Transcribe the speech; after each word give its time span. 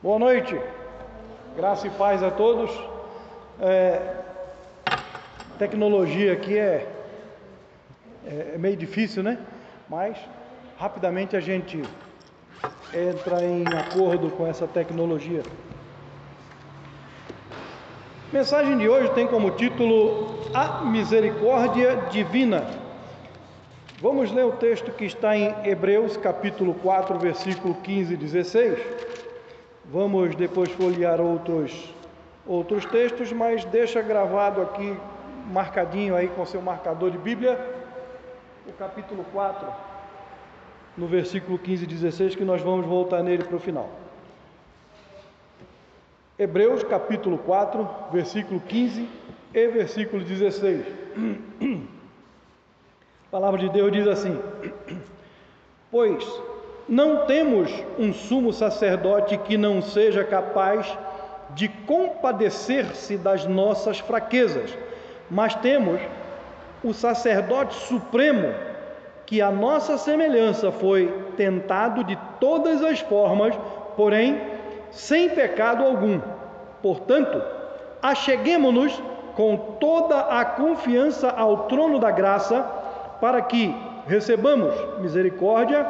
Boa 0.00 0.16
noite, 0.16 0.56
graça 1.56 1.88
e 1.88 1.90
paz 1.90 2.22
a 2.22 2.30
todos. 2.30 2.70
É, 3.60 4.14
tecnologia 5.58 6.34
aqui 6.34 6.56
é, 6.56 6.86
é, 8.24 8.52
é 8.54 8.58
meio 8.58 8.76
difícil, 8.76 9.24
né? 9.24 9.38
Mas 9.88 10.16
rapidamente 10.78 11.36
a 11.36 11.40
gente 11.40 11.82
entra 12.94 13.44
em 13.44 13.66
acordo 13.66 14.30
com 14.30 14.46
essa 14.46 14.68
tecnologia. 14.68 15.42
Mensagem 18.32 18.78
de 18.78 18.88
hoje 18.88 19.10
tem 19.14 19.26
como 19.26 19.50
título 19.50 20.48
A 20.54 20.84
Misericórdia 20.84 22.04
Divina. 22.08 22.64
Vamos 24.00 24.30
ler 24.30 24.44
o 24.44 24.52
texto 24.52 24.92
que 24.92 25.06
está 25.06 25.36
em 25.36 25.52
Hebreus, 25.68 26.16
capítulo 26.16 26.72
4, 26.74 27.18
versículo 27.18 27.74
15 27.74 28.14
e 28.14 28.16
16. 28.16 28.78
Vamos 29.90 30.34
depois 30.34 30.70
folhear 30.72 31.18
outros, 31.18 31.94
outros 32.46 32.84
textos, 32.84 33.32
mas 33.32 33.64
deixa 33.64 34.02
gravado 34.02 34.60
aqui, 34.60 34.94
marcadinho 35.50 36.14
aí 36.14 36.28
com 36.28 36.44
seu 36.44 36.60
marcador 36.60 37.10
de 37.10 37.16
Bíblia, 37.16 37.58
o 38.66 38.72
capítulo 38.72 39.24
4, 39.32 39.66
no 40.94 41.06
versículo 41.06 41.58
15 41.58 41.84
e 41.84 41.86
16, 41.86 42.34
que 42.36 42.44
nós 42.44 42.60
vamos 42.60 42.84
voltar 42.84 43.22
nele 43.22 43.44
para 43.44 43.56
o 43.56 43.58
final. 43.58 43.88
Hebreus 46.38 46.82
capítulo 46.82 47.38
4, 47.38 47.88
versículo 48.12 48.60
15 48.60 49.08
e 49.54 49.68
versículo 49.68 50.22
16. 50.22 50.84
A 53.26 53.30
palavra 53.30 53.58
de 53.58 53.70
Deus 53.70 53.90
diz 53.90 54.06
assim: 54.06 54.38
Pois 55.90 56.22
não 56.88 57.26
temos 57.26 57.70
um 57.98 58.12
sumo 58.14 58.52
sacerdote 58.52 59.36
que 59.36 59.58
não 59.58 59.82
seja 59.82 60.24
capaz 60.24 60.96
de 61.50 61.68
compadecer-se 61.68 63.16
das 63.18 63.44
nossas 63.44 63.98
fraquezas, 63.98 64.76
mas 65.30 65.54
temos 65.56 66.00
o 66.82 66.94
sacerdote 66.94 67.74
supremo 67.74 68.54
que 69.26 69.42
a 69.42 69.50
nossa 69.50 69.98
semelhança 69.98 70.72
foi 70.72 71.12
tentado 71.36 72.02
de 72.04 72.16
todas 72.40 72.82
as 72.82 73.00
formas, 73.00 73.54
porém 73.94 74.40
sem 74.90 75.28
pecado 75.28 75.84
algum. 75.84 76.18
Portanto, 76.82 77.42
acheguemo-nos 78.00 79.02
com 79.34 79.56
toda 79.78 80.18
a 80.18 80.44
confiança 80.44 81.28
ao 81.30 81.64
trono 81.64 81.98
da 81.98 82.10
graça 82.10 82.62
para 83.20 83.42
que 83.42 83.74
recebamos 84.06 84.74
misericórdia 85.00 85.86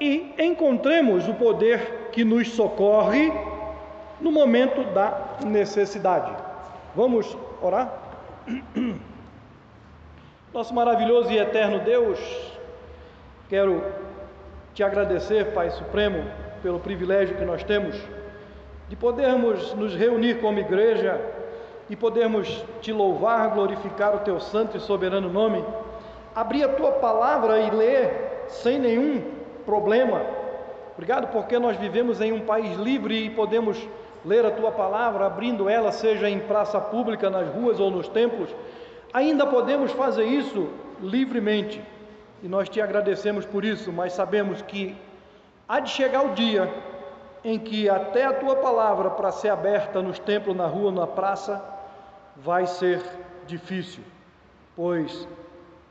e 0.00 0.34
encontremos 0.38 1.28
o 1.28 1.34
poder 1.34 2.08
que 2.12 2.24
nos 2.24 2.50
socorre 2.52 3.32
no 4.20 4.30
momento 4.30 4.84
da 4.92 5.38
necessidade. 5.44 6.32
Vamos 6.94 7.36
orar? 7.60 7.92
Nosso 10.52 10.74
maravilhoso 10.74 11.30
e 11.30 11.38
eterno 11.38 11.80
Deus, 11.80 12.18
quero 13.48 13.82
te 14.74 14.82
agradecer, 14.82 15.52
Pai 15.52 15.70
Supremo, 15.70 16.24
pelo 16.62 16.78
privilégio 16.78 17.36
que 17.36 17.44
nós 17.44 17.64
temos 17.64 17.96
de 18.88 18.96
podermos 18.96 19.72
nos 19.74 19.94
reunir 19.94 20.40
como 20.40 20.58
igreja 20.58 21.20
e 21.88 21.96
podermos 21.96 22.64
te 22.80 22.92
louvar, 22.92 23.50
glorificar 23.50 24.14
o 24.14 24.20
teu 24.20 24.38
santo 24.38 24.76
e 24.76 24.80
soberano 24.80 25.30
nome 25.30 25.64
abrir 26.34 26.64
a 26.64 26.68
tua 26.68 26.92
palavra 26.92 27.60
e 27.60 27.70
ler 27.70 28.44
sem 28.48 28.78
nenhum 28.78 29.22
problema. 29.64 30.22
Obrigado 30.94 31.28
porque 31.32 31.58
nós 31.58 31.76
vivemos 31.76 32.20
em 32.20 32.32
um 32.32 32.40
país 32.40 32.76
livre 32.76 33.26
e 33.26 33.30
podemos 33.30 33.78
ler 34.24 34.44
a 34.44 34.50
tua 34.50 34.70
palavra, 34.70 35.26
abrindo 35.26 35.68
ela, 35.68 35.90
seja 35.90 36.28
em 36.28 36.38
praça 36.38 36.80
pública, 36.80 37.30
nas 37.30 37.48
ruas 37.48 37.80
ou 37.80 37.90
nos 37.90 38.08
templos. 38.08 38.54
Ainda 39.12 39.46
podemos 39.46 39.92
fazer 39.92 40.24
isso 40.24 40.68
livremente 41.00 41.82
e 42.42 42.48
nós 42.48 42.68
te 42.68 42.80
agradecemos 42.80 43.44
por 43.44 43.64
isso, 43.64 43.92
mas 43.92 44.12
sabemos 44.12 44.62
que 44.62 44.96
há 45.68 45.80
de 45.80 45.90
chegar 45.90 46.24
o 46.24 46.34
dia 46.34 46.72
em 47.44 47.58
que 47.58 47.88
até 47.88 48.24
a 48.24 48.32
tua 48.32 48.56
palavra 48.56 49.10
para 49.10 49.32
ser 49.32 49.48
aberta 49.48 50.00
nos 50.00 50.18
templos, 50.18 50.56
na 50.56 50.66
rua, 50.66 50.92
na 50.92 51.06
praça, 51.06 51.62
vai 52.36 52.66
ser 52.66 53.02
difícil, 53.46 54.02
pois 54.76 55.26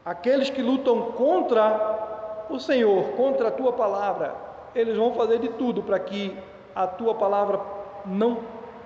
Aqueles 0.04 0.50
que 0.50 0.64
lutam 0.64 1.12
contra 1.12 2.21
o 2.56 2.60
Senhor, 2.60 3.04
contra 3.16 3.48
a 3.48 3.52
tua 3.52 3.74
palavra, 3.74 4.34
eles 4.76 4.98
vão 4.98 5.14
fazer 5.14 5.40
de 5.40 5.50
tudo 5.50 5.82
para 5.82 6.00
que 6.00 6.38
a 6.76 6.88
tua 6.88 7.16
palavra 7.16 7.60
não 8.06 8.40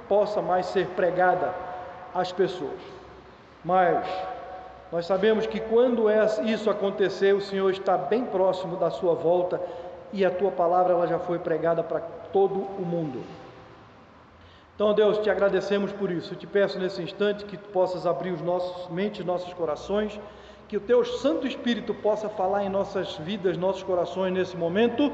possa 0.08 0.42
mais 0.42 0.68
ser 0.68 0.88
pregada 0.90 1.54
às 2.14 2.32
pessoas. 2.32 2.80
Mas 3.64 4.06
nós 4.92 5.06
sabemos 5.06 5.48
que 5.48 5.60
quando 5.60 6.10
é 6.10 6.26
isso 6.46 6.70
acontecer, 6.70 7.34
o 7.34 7.42
Senhor 7.42 7.70
está 7.72 7.98
bem 7.98 8.26
próximo 8.26 8.78
da 8.78 8.90
sua 8.90 9.14
volta 9.14 9.60
e 10.14 10.24
a 10.24 10.32
tua 10.32 10.52
palavra 10.52 10.94
ela 10.94 11.08
já 11.08 11.20
foi 11.20 11.40
pregada 11.40 11.84
para 11.84 12.00
todo 12.32 12.56
o 12.56 12.86
mundo. 12.86 13.22
Então, 14.76 14.94
Deus, 14.94 15.18
te 15.20 15.30
agradecemos 15.30 15.92
por 15.94 16.12
isso. 16.12 16.34
Eu 16.34 16.38
te 16.38 16.46
peço 16.46 16.78
nesse 16.78 17.02
instante 17.02 17.46
que 17.46 17.58
tu 17.58 17.70
possas 17.70 18.06
abrir 18.06 18.32
os 18.32 18.42
nossos 18.42 18.90
mentes, 18.90 19.26
nossos 19.26 19.54
corações 19.54 20.20
que 20.76 20.78
o 20.78 20.82
teu 20.82 21.06
Santo 21.06 21.48
Espírito 21.48 21.94
possa 21.94 22.28
falar 22.28 22.66
em 22.66 22.70
nossas 22.70 23.16
vidas, 23.16 23.56
nossos 23.56 23.82
corações 23.82 24.34
nesse 24.34 24.58
momento. 24.58 25.10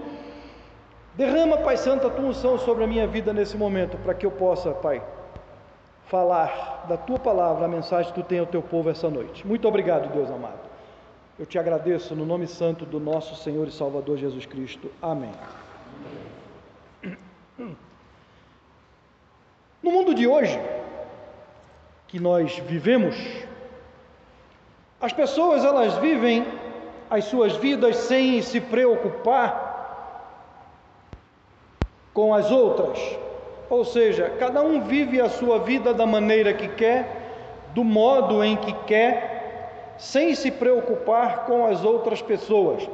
Derrama, 1.13 1.57
Pai 1.57 1.77
Santo, 1.77 2.07
a 2.07 2.09
tua 2.09 2.25
unção 2.25 2.57
sobre 2.57 2.83
a 2.83 2.87
minha 2.87 3.05
vida 3.05 3.31
nesse 3.31 3.55
momento, 3.55 3.95
para 3.97 4.15
que 4.15 4.25
eu 4.25 4.31
possa, 4.31 4.71
Pai, 4.71 5.03
falar 6.07 6.87
da 6.89 6.97
tua 6.97 7.19
palavra, 7.19 7.65
a 7.65 7.67
mensagem 7.67 8.11
que 8.11 8.19
tu 8.19 8.25
tem 8.25 8.39
ao 8.39 8.47
teu 8.47 8.63
povo 8.63 8.89
essa 8.89 9.07
noite. 9.07 9.45
Muito 9.45 9.67
obrigado, 9.67 10.11
Deus 10.11 10.31
amado. 10.31 10.67
Eu 11.37 11.45
te 11.45 11.59
agradeço 11.59 12.15
no 12.15 12.25
nome 12.25 12.47
santo 12.47 12.83
do 12.83 12.99
nosso 12.99 13.35
Senhor 13.35 13.67
e 13.67 13.71
Salvador 13.71 14.17
Jesus 14.17 14.47
Cristo. 14.47 14.91
Amém. 14.99 15.31
No 19.83 19.91
mundo 19.91 20.15
de 20.15 20.25
hoje, 20.25 20.59
que 22.07 22.19
nós 22.19 22.57
vivemos, 22.57 23.15
as 25.01 25.11
pessoas 25.11 25.65
elas 25.65 25.95
vivem 25.95 26.45
as 27.09 27.25
suas 27.25 27.55
vidas 27.55 27.95
sem 27.95 28.41
se 28.41 28.61
preocupar 28.61 29.71
com 32.13 32.33
as 32.33 32.51
outras. 32.51 32.99
Ou 33.69 33.83
seja, 33.83 34.29
cada 34.37 34.61
um 34.61 34.81
vive 34.81 35.19
a 35.19 35.29
sua 35.29 35.59
vida 35.59 35.93
da 35.93 36.05
maneira 36.05 36.53
que 36.53 36.67
quer, 36.67 37.69
do 37.73 37.83
modo 37.83 38.43
em 38.43 38.55
que 38.55 38.73
quer, 38.85 39.95
sem 39.97 40.35
se 40.35 40.51
preocupar 40.51 41.45
com 41.45 41.65
as 41.65 41.83
outras 41.83 42.21
pessoas. 42.21 42.87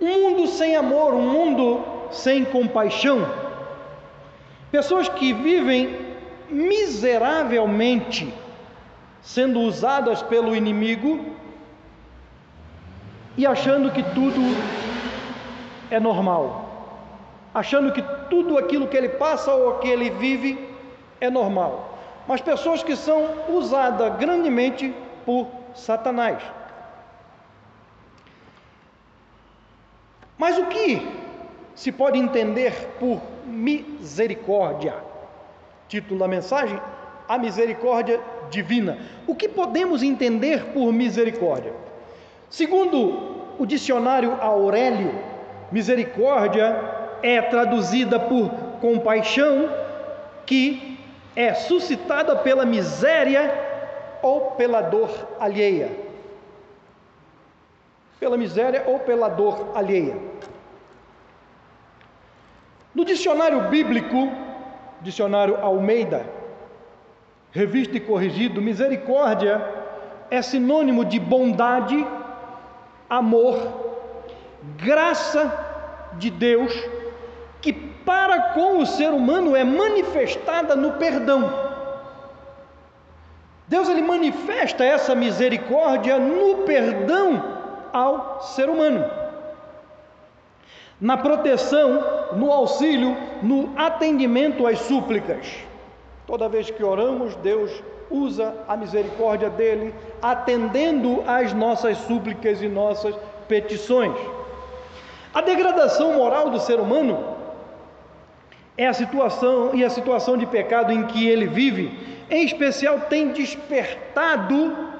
Um 0.00 0.22
mundo 0.22 0.46
sem 0.46 0.76
amor, 0.76 1.14
um 1.14 1.22
mundo 1.22 1.82
sem 2.10 2.44
compaixão. 2.44 3.26
Pessoas 4.70 5.08
que 5.08 5.32
vivem 5.32 5.98
miseravelmente 6.50 8.32
sendo 9.24 9.60
usadas 9.60 10.22
pelo 10.22 10.54
inimigo 10.54 11.34
e 13.38 13.46
achando 13.46 13.90
que 13.90 14.02
tudo 14.02 14.40
é 15.90 15.98
normal, 15.98 16.46
achando 17.54 17.90
que 17.90 18.02
tudo 18.28 18.58
aquilo 18.58 18.86
que 18.86 18.96
ele 18.96 19.08
passa 19.08 19.52
ou 19.52 19.78
que 19.78 19.88
ele 19.88 20.10
vive 20.10 20.68
é 21.20 21.30
normal. 21.30 21.98
Mas 22.28 22.42
pessoas 22.42 22.82
que 22.82 22.94
são 22.94 23.26
usadas 23.48 24.16
grandemente 24.18 24.94
por 25.24 25.48
Satanás. 25.74 26.42
Mas 30.36 30.58
o 30.58 30.66
que 30.66 31.06
se 31.74 31.90
pode 31.90 32.18
entender 32.18 32.72
por 33.00 33.22
misericórdia? 33.46 34.94
Título 35.88 36.20
da 36.20 36.28
mensagem: 36.28 36.78
A 37.28 37.38
misericórdia 37.38 38.20
divina. 38.50 38.98
O 39.26 39.34
que 39.34 39.48
podemos 39.48 40.02
entender 40.02 40.64
por 40.72 40.92
misericórdia? 40.92 41.72
Segundo 42.50 43.34
o 43.58 43.66
dicionário 43.66 44.36
Aurélio, 44.40 45.12
misericórdia 45.72 46.76
é 47.22 47.40
traduzida 47.40 48.20
por 48.20 48.50
compaixão, 48.80 49.70
que 50.44 50.98
é 51.34 51.54
suscitada 51.54 52.36
pela 52.36 52.64
miséria 52.64 53.52
ou 54.22 54.52
pela 54.52 54.80
dor 54.80 55.10
alheia. 55.40 55.90
Pela 58.20 58.36
miséria 58.36 58.84
ou 58.86 58.98
pela 58.98 59.28
dor 59.28 59.72
alheia. 59.74 60.16
No 62.94 63.04
dicionário 63.04 63.68
bíblico, 63.68 64.30
dicionário 65.00 65.56
Almeida, 65.56 66.24
revisto 67.54 67.96
e 67.96 68.00
corrigido, 68.00 68.60
misericórdia 68.60 69.64
é 70.28 70.42
sinônimo 70.42 71.04
de 71.04 71.20
bondade, 71.20 72.04
amor, 73.08 73.56
graça 74.76 75.52
de 76.14 76.30
Deus 76.30 76.72
que 77.62 77.72
para 77.72 78.52
com 78.54 78.78
o 78.78 78.86
ser 78.86 79.10
humano 79.10 79.54
é 79.54 79.62
manifestada 79.62 80.74
no 80.74 80.94
perdão. 80.94 81.62
Deus 83.68 83.88
ele 83.88 84.02
manifesta 84.02 84.84
essa 84.84 85.14
misericórdia 85.14 86.18
no 86.18 86.64
perdão 86.64 87.42
ao 87.92 88.42
ser 88.42 88.68
humano. 88.68 89.08
Na 91.00 91.16
proteção, 91.16 92.32
no 92.36 92.52
auxílio, 92.52 93.16
no 93.42 93.72
atendimento 93.76 94.66
às 94.66 94.80
súplicas. 94.80 95.64
Toda 96.26 96.48
vez 96.48 96.70
que 96.70 96.82
oramos, 96.82 97.34
Deus 97.36 97.70
usa 98.10 98.54
a 98.66 98.76
misericórdia 98.76 99.50
dele, 99.50 99.94
atendendo 100.22 101.22
às 101.26 101.52
nossas 101.52 101.98
súplicas 101.98 102.62
e 102.62 102.68
nossas 102.68 103.14
petições. 103.48 104.16
A 105.32 105.40
degradação 105.40 106.14
moral 106.14 106.50
do 106.50 106.60
ser 106.60 106.80
humano 106.80 107.34
é 108.76 108.86
a 108.86 108.92
situação 108.92 109.74
e 109.74 109.84
a 109.84 109.90
situação 109.90 110.36
de 110.36 110.46
pecado 110.46 110.92
em 110.92 111.06
que 111.06 111.28
ele 111.28 111.46
vive, 111.46 111.98
em 112.30 112.44
especial 112.44 113.00
tem 113.08 113.32
despertado 113.32 114.94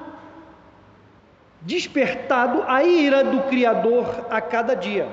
despertado 1.61 2.63
a 2.67 2.83
ira 2.83 3.23
do 3.23 3.41
criador 3.43 4.27
a 4.29 4.39
cada 4.39 4.75
dia. 4.75 5.07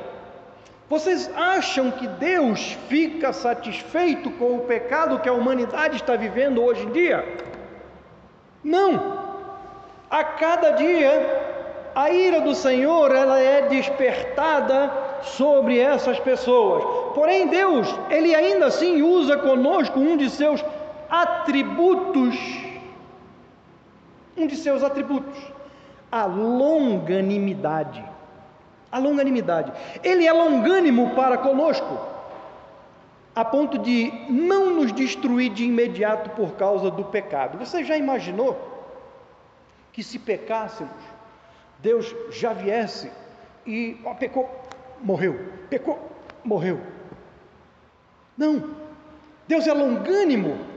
Vocês 0.93 1.31
acham 1.35 1.91
que 1.91 2.07
Deus 2.07 2.77
fica 2.87 3.33
satisfeito 3.33 4.31
com 4.33 4.57
o 4.57 4.65
pecado 4.67 5.21
que 5.21 5.29
a 5.29 5.33
humanidade 5.33 5.97
está 5.97 6.17
vivendo 6.17 6.63
hoje 6.63 6.83
em 6.85 6.91
dia? 6.91 7.39
Não. 8.63 9.19
A 10.11 10.23
cada 10.23 10.73
dia 10.73 11.91
a 11.95 12.11
ira 12.11 12.43
do 12.43 12.55
Senhor 12.55 13.11
ela 13.11 13.41
é 13.41 13.69
despertada 13.69 14.93
sobre 15.23 15.79
essas 15.79 16.21
pessoas. 16.21 16.85
Porém 17.15 17.49
Deus, 17.49 17.89
ele 18.11 18.35
ainda 18.35 18.67
assim 18.67 19.01
usa 19.01 19.39
conosco 19.39 19.99
um 19.99 20.15
de 20.15 20.29
seus 20.29 20.63
atributos, 21.09 22.37
um 24.37 24.47
de 24.47 24.57
seus 24.57 24.83
atributos, 24.83 25.41
a 26.11 26.27
longanimidade. 26.27 28.12
A 28.93 28.99
longanimidade. 28.99 29.73
Ele 30.05 30.27
é 30.27 30.33
longânimo 30.33 31.15
para 31.15 31.39
conosco, 31.39 31.99
a 33.35 33.45
ponto 33.45 33.79
de 33.79 34.13
não 34.29 34.75
nos 34.77 34.93
destruir 34.93 35.51
de 35.51 35.65
imediato 35.65 36.31
por 36.31 36.53
causa 36.53 36.91
do 36.91 37.05
pecado. 37.05 37.59
Você 37.59 37.83
já 37.83 37.97
imaginou 37.97 38.71
que 39.93 40.03
se 40.03 40.19
pecássemos, 40.19 40.93
Deus 41.79 42.15
já 42.31 42.53
viesse 42.53 43.11
e 43.67 43.99
ó, 44.05 44.13
pecou, 44.15 44.49
morreu, 45.01 45.53
pecou, 45.71 45.99
morreu. 46.45 46.79
Não, 48.37 48.71
Deus 49.49 49.67
é 49.67 49.73
longânimo 49.73 50.73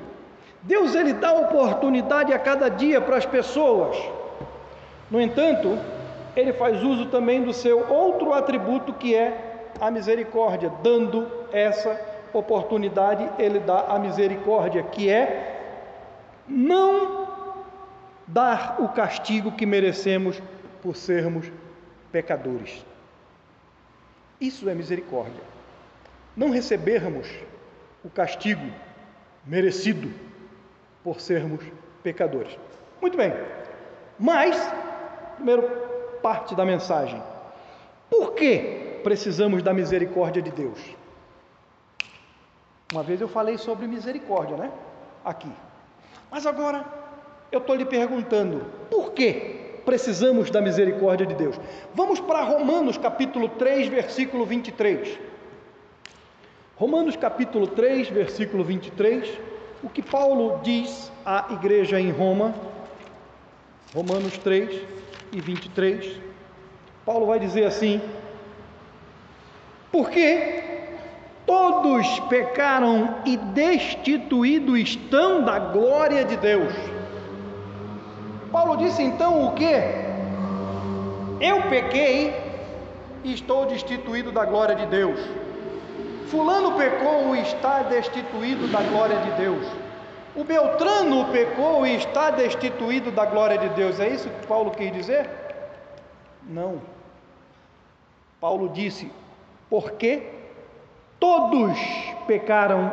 Deus 0.65 0.95
ele 0.95 1.13
dá 1.13 1.31
oportunidade 1.31 2.33
a 2.33 2.39
cada 2.39 2.69
dia 2.69 2.99
para 2.99 3.17
as 3.17 3.25
pessoas. 3.25 3.95
No 5.11 5.21
entanto, 5.21 5.77
ele 6.35 6.53
faz 6.53 6.83
uso 6.83 7.07
também 7.07 7.43
do 7.43 7.53
seu 7.53 7.87
outro 7.89 8.33
atributo 8.33 8.93
que 8.93 9.15
é 9.15 9.69
a 9.79 9.89
misericórdia, 9.89 10.71
dando 10.81 11.27
essa 11.51 11.99
oportunidade, 12.33 13.29
ele 13.39 13.59
dá 13.59 13.85
a 13.87 13.99
misericórdia, 13.99 14.83
que 14.83 15.09
é 15.09 15.53
não 16.47 17.27
dar 18.27 18.77
o 18.79 18.89
castigo 18.89 19.51
que 19.51 19.65
merecemos 19.65 20.41
por 20.81 20.95
sermos 20.95 21.51
pecadores. 22.11 22.85
Isso 24.39 24.69
é 24.69 24.75
misericórdia. 24.75 25.41
Não 26.35 26.49
recebermos 26.49 27.27
o 28.03 28.09
castigo 28.09 28.65
merecido 29.45 30.11
por 31.03 31.21
sermos 31.21 31.61
pecadores. 32.03 32.57
Muito 33.01 33.17
bem, 33.17 33.33
mas, 34.19 34.55
primeiro 35.35 35.94
parte 36.25 36.55
da 36.55 36.65
mensagem, 36.65 37.21
por 38.09 38.33
que 38.33 38.99
precisamos 39.03 39.61
da 39.61 39.71
misericórdia 39.71 40.41
de 40.41 40.49
Deus? 40.49 40.79
Uma 42.91 43.03
vez 43.03 43.21
eu 43.21 43.27
falei 43.27 43.59
sobre 43.59 43.85
misericórdia, 43.85 44.57
né? 44.57 44.71
Aqui. 45.23 45.51
Mas 46.31 46.47
agora 46.47 46.83
eu 47.51 47.59
estou 47.59 47.75
lhe 47.75 47.85
perguntando, 47.85 48.65
por 48.89 49.11
que 49.11 49.81
precisamos 49.85 50.49
da 50.49 50.61
misericórdia 50.61 51.27
de 51.27 51.35
Deus? 51.35 51.59
Vamos 51.93 52.19
para 52.19 52.41
Romanos 52.41 52.97
capítulo 52.97 53.47
3, 53.47 53.87
versículo 53.89 54.47
23. 54.47 55.19
Romanos 56.75 57.15
capítulo 57.15 57.67
3, 57.67 58.09
versículo 58.09 58.63
23 58.63 59.29
o 59.83 59.89
que 59.89 60.01
Paulo 60.01 60.59
diz 60.63 61.11
à 61.23 61.45
igreja 61.51 61.99
em 61.99 62.09
Roma, 62.09 62.55
Romanos 63.93 64.35
3 64.39 64.95
e 65.31 65.39
23. 65.39 66.19
Paulo 67.05 67.25
vai 67.25 67.39
dizer 67.39 67.65
assim: 67.65 68.01
Porque 69.91 70.63
todos 71.45 72.19
pecaram 72.21 73.15
e 73.25 73.37
destituídos 73.37 74.79
estão 74.79 75.43
da 75.43 75.59
glória 75.59 76.25
de 76.25 76.37
Deus. 76.37 76.73
Paulo 78.51 78.77
disse 78.77 79.03
então 79.03 79.45
o 79.45 79.53
que? 79.53 80.05
Eu 81.39 81.63
pequei 81.63 82.33
e 83.23 83.33
estou 83.33 83.65
destituído 83.65 84.31
da 84.31 84.45
glória 84.45 84.75
de 84.75 84.85
Deus. 84.85 85.19
Fulano 86.27 86.73
pecou 86.73 87.35
e 87.35 87.41
está 87.41 87.83
destituído 87.83 88.67
da 88.67 88.81
glória 88.81 89.17
de 89.17 89.31
Deus. 89.31 89.84
O 90.35 90.43
Beltrano 90.43 91.31
pecou 91.31 91.87
e 91.87 91.95
está 91.95 92.29
destituído 92.29 93.09
da 93.09 93.25
glória 93.25 93.57
de 93.57 93.69
Deus. 93.69 93.99
É 93.99 94.09
isso 94.09 94.29
que 94.29 94.47
Paulo 94.47 94.71
quis 94.71 94.91
dizer? 94.91 95.29
Não. 96.43 96.81
Paulo 98.41 98.69
disse: 98.69 99.09
porque 99.69 100.23
todos 101.19 101.77
pecaram 102.27 102.91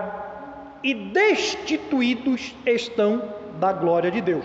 e 0.82 0.94
destituídos 0.94 2.54
estão 2.64 3.22
da 3.58 3.72
glória 3.72 4.10
de 4.10 4.20
Deus. 4.20 4.44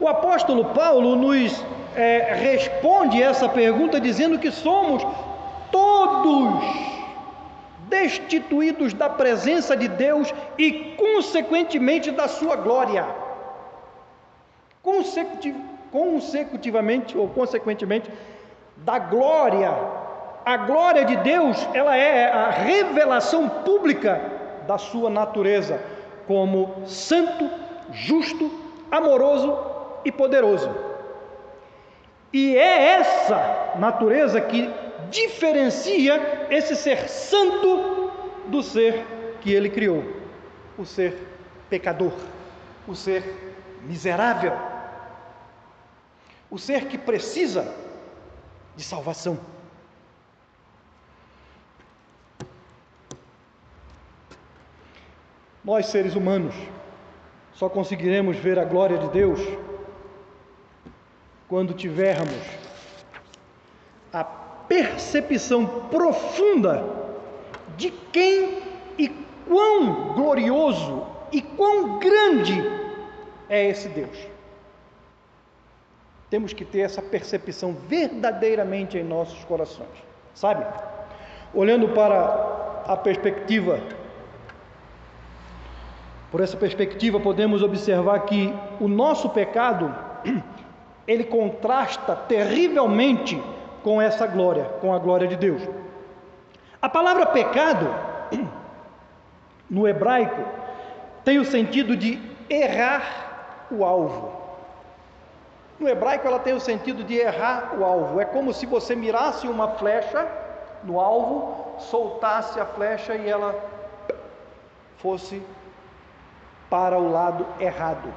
O 0.00 0.08
apóstolo 0.08 0.64
Paulo 0.66 1.14
nos 1.14 1.64
é, 1.94 2.34
responde 2.34 3.22
essa 3.22 3.48
pergunta 3.48 4.00
dizendo 4.00 4.38
que 4.38 4.50
somos 4.50 5.02
todos 5.70 6.91
destituídos 7.94 8.94
da 8.94 9.08
presença 9.08 9.76
de 9.76 9.88
Deus 9.88 10.32
e, 10.56 10.94
consequentemente, 10.96 12.10
da 12.10 12.26
sua 12.26 12.56
glória. 12.56 13.04
Consecutiv 14.82 15.54
consecutivamente 15.92 17.16
ou 17.16 17.28
consequentemente, 17.28 18.10
da 18.78 18.98
glória. 18.98 19.70
A 20.44 20.56
glória 20.56 21.04
de 21.04 21.16
Deus, 21.16 21.68
ela 21.72 21.94
é 21.96 22.32
a 22.32 22.50
revelação 22.50 23.48
pública 23.48 24.20
da 24.66 24.78
sua 24.78 25.10
natureza 25.10 25.78
como 26.26 26.82
santo, 26.86 27.48
justo, 27.92 28.50
amoroso 28.90 29.56
e 30.04 30.10
poderoso. 30.10 30.70
E 32.32 32.56
é 32.56 32.94
essa 32.94 33.74
natureza 33.78 34.40
que 34.40 34.68
diferencia 35.10 36.46
esse 36.50 36.76
ser 36.76 37.08
santo 37.08 38.10
do 38.48 38.62
ser 38.62 39.04
que 39.40 39.52
ele 39.52 39.70
criou, 39.70 40.04
o 40.78 40.84
ser 40.84 41.16
pecador, 41.68 42.12
o 42.86 42.94
ser 42.94 43.22
miserável, 43.82 44.52
o 46.50 46.58
ser 46.58 46.86
que 46.86 46.98
precisa 46.98 47.74
de 48.76 48.84
salvação. 48.84 49.38
Nós, 55.64 55.86
seres 55.86 56.16
humanos, 56.16 56.54
só 57.54 57.68
conseguiremos 57.68 58.36
ver 58.36 58.58
a 58.58 58.64
glória 58.64 58.98
de 58.98 59.08
Deus 59.08 59.40
quando 61.48 61.72
tivermos 61.74 62.61
percepção 64.72 65.66
profunda 65.90 66.82
de 67.76 67.90
quem 67.90 68.62
e 68.96 69.06
quão 69.46 70.14
glorioso 70.14 71.06
e 71.30 71.42
quão 71.42 71.98
grande 71.98 72.64
é 73.50 73.68
esse 73.68 73.90
Deus. 73.90 74.16
Temos 76.30 76.54
que 76.54 76.64
ter 76.64 76.80
essa 76.80 77.02
percepção 77.02 77.76
verdadeiramente 77.86 78.96
em 78.96 79.04
nossos 79.04 79.44
corações, 79.44 79.90
sabe? 80.34 80.64
Olhando 81.52 81.90
para 81.90 82.84
a 82.86 82.96
perspectiva, 82.96 83.78
por 86.30 86.40
essa 86.40 86.56
perspectiva, 86.56 87.20
podemos 87.20 87.62
observar 87.62 88.20
que 88.20 88.50
o 88.80 88.88
nosso 88.88 89.28
pecado, 89.28 89.94
ele 91.06 91.24
contrasta 91.24 92.16
terrivelmente 92.16 93.38
com 93.82 94.00
essa 94.00 94.26
glória, 94.26 94.64
com 94.80 94.94
a 94.94 94.98
glória 94.98 95.26
de 95.26 95.36
Deus. 95.36 95.62
A 96.80 96.88
palavra 96.88 97.26
pecado, 97.26 97.88
no 99.68 99.86
hebraico, 99.86 100.42
tem 101.24 101.38
o 101.38 101.44
sentido 101.44 101.96
de 101.96 102.20
errar 102.48 103.66
o 103.70 103.84
alvo. 103.84 104.40
No 105.78 105.88
hebraico, 105.88 106.26
ela 106.26 106.38
tem 106.38 106.54
o 106.54 106.60
sentido 106.60 107.02
de 107.02 107.16
errar 107.16 107.74
o 107.76 107.84
alvo. 107.84 108.20
É 108.20 108.24
como 108.24 108.52
se 108.52 108.66
você 108.66 108.94
mirasse 108.94 109.48
uma 109.48 109.68
flecha 109.68 110.26
no 110.84 111.00
alvo, 111.00 111.80
soltasse 111.80 112.58
a 112.60 112.66
flecha 112.66 113.14
e 113.14 113.28
ela 113.28 113.54
fosse 114.98 115.42
para 116.70 116.98
o 116.98 117.10
lado 117.10 117.46
errado. 117.60 118.12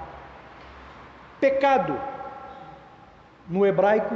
Pecado, 1.40 2.00
no 3.48 3.66
hebraico, 3.66 4.16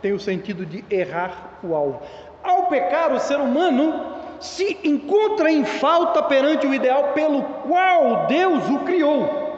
tem 0.00 0.12
o 0.12 0.20
sentido 0.20 0.64
de 0.64 0.84
errar 0.90 1.58
o 1.62 1.74
alvo. 1.74 2.02
Ao 2.42 2.66
pecar, 2.66 3.12
o 3.12 3.20
ser 3.20 3.38
humano 3.38 4.16
se 4.40 4.78
encontra 4.84 5.50
em 5.50 5.64
falta 5.64 6.22
perante 6.22 6.66
o 6.66 6.74
ideal 6.74 7.12
pelo 7.12 7.42
qual 7.42 8.26
Deus 8.26 8.68
o 8.70 8.80
criou. 8.80 9.48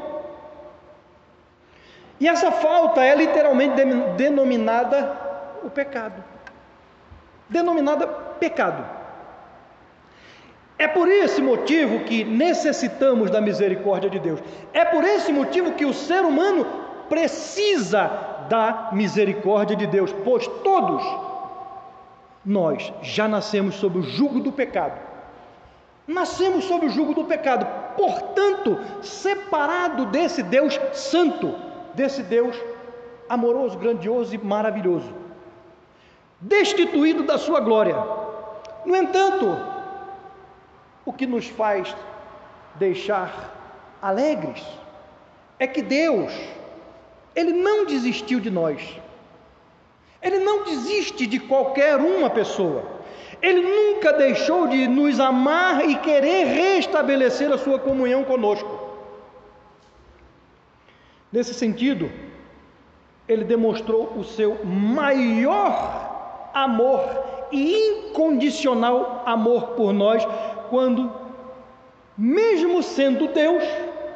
E 2.18 2.28
essa 2.28 2.50
falta 2.50 3.02
é 3.02 3.14
literalmente 3.14 3.74
denominada 4.16 5.16
o 5.62 5.70
pecado. 5.70 6.22
Denominada 7.48 8.06
pecado. 8.06 8.84
É 10.78 10.88
por 10.88 11.08
esse 11.08 11.42
motivo 11.42 12.00
que 12.04 12.24
necessitamos 12.24 13.30
da 13.30 13.40
misericórdia 13.40 14.08
de 14.08 14.18
Deus. 14.18 14.40
É 14.72 14.84
por 14.84 15.04
esse 15.04 15.32
motivo 15.32 15.72
que 15.72 15.84
o 15.84 15.92
ser 15.92 16.22
humano 16.22 16.66
precisa 17.08 18.29
da 18.50 18.90
misericórdia 18.92 19.76
de 19.76 19.86
Deus, 19.86 20.12
pois 20.24 20.44
todos 20.64 21.02
nós 22.44 22.92
já 23.00 23.28
nascemos 23.28 23.76
sob 23.76 24.00
o 24.00 24.02
jugo 24.02 24.40
do 24.40 24.50
pecado. 24.50 24.98
Nascemos 26.04 26.64
sob 26.64 26.86
o 26.86 26.90
jugo 26.90 27.14
do 27.14 27.24
pecado, 27.24 27.64
portanto, 27.96 28.76
separado 29.02 30.06
desse 30.06 30.42
Deus 30.42 30.78
santo, 30.92 31.54
desse 31.94 32.24
Deus 32.24 32.60
amoroso, 33.28 33.78
grandioso 33.78 34.34
e 34.34 34.38
maravilhoso, 34.38 35.14
destituído 36.40 37.22
da 37.22 37.38
sua 37.38 37.60
glória. 37.60 37.96
No 38.84 38.96
entanto, 38.96 39.56
o 41.04 41.12
que 41.12 41.24
nos 41.24 41.46
faz 41.46 41.94
deixar 42.74 43.54
alegres 44.02 44.66
é 45.60 45.68
que 45.68 45.82
Deus, 45.82 46.32
Ele 47.34 47.52
não 47.52 47.86
desistiu 47.86 48.40
de 48.40 48.50
nós. 48.50 48.80
Ele 50.22 50.38
não 50.38 50.64
desiste 50.64 51.26
de 51.26 51.38
qualquer 51.38 51.96
uma 51.96 52.28
pessoa. 52.28 53.00
Ele 53.40 53.62
nunca 53.62 54.12
deixou 54.12 54.66
de 54.66 54.86
nos 54.86 55.18
amar 55.18 55.88
e 55.88 55.96
querer 55.96 56.44
restabelecer 56.44 57.50
a 57.50 57.56
sua 57.56 57.78
comunhão 57.78 58.22
conosco. 58.24 58.88
Nesse 61.32 61.54
sentido, 61.54 62.10
ele 63.26 63.44
demonstrou 63.44 64.12
o 64.16 64.24
seu 64.24 64.64
maior 64.64 66.50
amor 66.52 67.00
e 67.52 68.08
incondicional 68.08 69.22
amor 69.24 69.68
por 69.68 69.92
nós, 69.92 70.26
quando, 70.68 71.10
mesmo 72.18 72.82
sendo 72.82 73.28
Deus, 73.28 73.62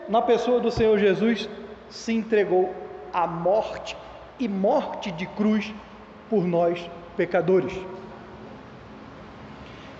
na 0.08 0.20
pessoa 0.20 0.60
do 0.60 0.70
Senhor 0.70 0.98
Jesus, 0.98 1.48
se 1.88 2.12
entregou 2.12 2.74
à 3.14 3.26
morte 3.28 3.96
e 4.38 4.48
morte 4.48 5.12
de 5.12 5.26
cruz 5.26 5.72
por 6.28 6.44
nós 6.44 6.90
pecadores. 7.16 7.72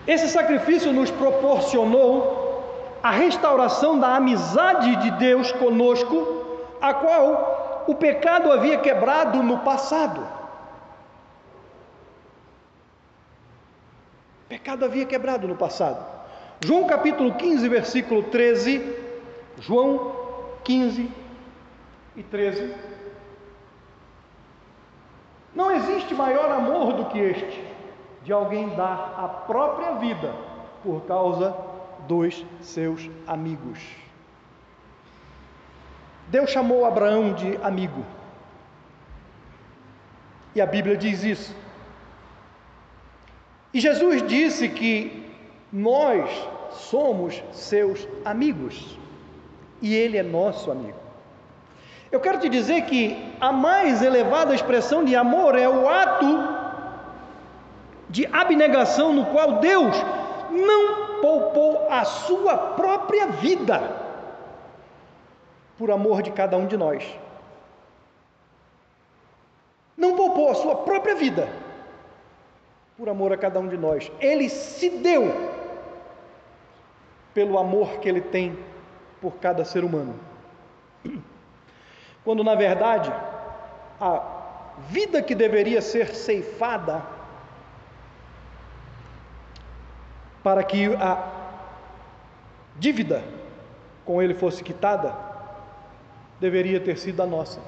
Esse 0.06 0.28
sacrifício 0.28 0.92
nos 0.92 1.10
proporcionou 1.10 2.98
a 3.02 3.10
restauração 3.10 3.98
da 3.98 4.16
amizade 4.16 4.96
de 4.96 5.10
Deus 5.12 5.52
conosco, 5.52 6.44
a 6.80 6.92
qual 6.92 7.84
o 7.86 7.94
pecado 7.94 8.50
havia 8.50 8.78
quebrado 8.78 9.42
no 9.42 9.58
passado. 9.58 10.20
O 14.44 14.48
pecado 14.48 14.84
havia 14.84 15.06
quebrado 15.06 15.46
no 15.46 15.56
passado. 15.56 16.04
João 16.64 16.86
capítulo 16.86 17.34
15, 17.34 17.68
versículo 17.68 18.24
13. 18.24 19.04
João 19.60 20.12
15 20.64 21.10
e 22.16 22.22
13 22.22 22.93
não 25.54 25.70
existe 25.70 26.14
maior 26.14 26.50
amor 26.50 26.94
do 26.94 27.04
que 27.06 27.18
este, 27.18 27.64
de 28.22 28.32
alguém 28.32 28.68
dar 28.70 29.14
a 29.16 29.28
própria 29.28 29.92
vida 29.96 30.34
por 30.82 31.02
causa 31.02 31.56
dos 32.08 32.44
seus 32.60 33.08
amigos. 33.26 33.78
Deus 36.28 36.50
chamou 36.50 36.84
Abraão 36.84 37.34
de 37.34 37.56
amigo. 37.62 38.04
E 40.54 40.60
a 40.60 40.66
Bíblia 40.66 40.96
diz 40.96 41.22
isso. 41.22 41.54
E 43.72 43.80
Jesus 43.80 44.22
disse 44.22 44.68
que 44.68 45.32
nós 45.72 46.30
somos 46.70 47.42
seus 47.52 48.06
amigos. 48.24 48.98
E 49.82 49.94
Ele 49.94 50.16
é 50.16 50.22
nosso 50.22 50.70
amigo. 50.70 51.03
Eu 52.14 52.20
quero 52.20 52.38
te 52.38 52.48
dizer 52.48 52.82
que 52.82 53.34
a 53.40 53.50
mais 53.50 54.00
elevada 54.00 54.54
expressão 54.54 55.04
de 55.04 55.16
amor 55.16 55.58
é 55.58 55.68
o 55.68 55.88
ato 55.88 56.26
de 58.08 58.24
abnegação 58.26 59.12
no 59.12 59.26
qual 59.32 59.58
Deus 59.58 59.96
não 60.48 61.20
poupou 61.20 61.88
a 61.90 62.04
sua 62.04 62.56
própria 62.56 63.26
vida 63.26 63.80
por 65.76 65.90
amor 65.90 66.22
de 66.22 66.30
cada 66.30 66.56
um 66.56 66.68
de 66.68 66.76
nós. 66.76 67.04
Não 69.96 70.14
poupou 70.14 70.50
a 70.50 70.54
sua 70.54 70.76
própria 70.76 71.16
vida 71.16 71.48
por 72.96 73.08
amor 73.08 73.32
a 73.32 73.36
cada 73.36 73.58
um 73.58 73.66
de 73.66 73.76
nós. 73.76 74.08
Ele 74.20 74.48
se 74.48 74.88
deu 74.88 75.50
pelo 77.34 77.58
amor 77.58 77.98
que 77.98 78.08
ele 78.08 78.20
tem 78.20 78.56
por 79.20 79.32
cada 79.38 79.64
ser 79.64 79.82
humano 79.82 80.14
quando 82.24 82.42
na 82.42 82.54
verdade 82.54 83.12
a 84.00 84.22
vida 84.88 85.22
que 85.22 85.34
deveria 85.34 85.80
ser 85.80 86.14
ceifada 86.14 87.02
para 90.42 90.62
que 90.62 90.94
a 90.96 91.32
dívida 92.76 93.22
com 94.04 94.20
ele 94.20 94.34
fosse 94.34 94.62
quitada, 94.62 95.14
deveria 96.38 96.78
ter 96.80 96.98
sido 96.98 97.22
a 97.22 97.26
nossa. 97.26 97.60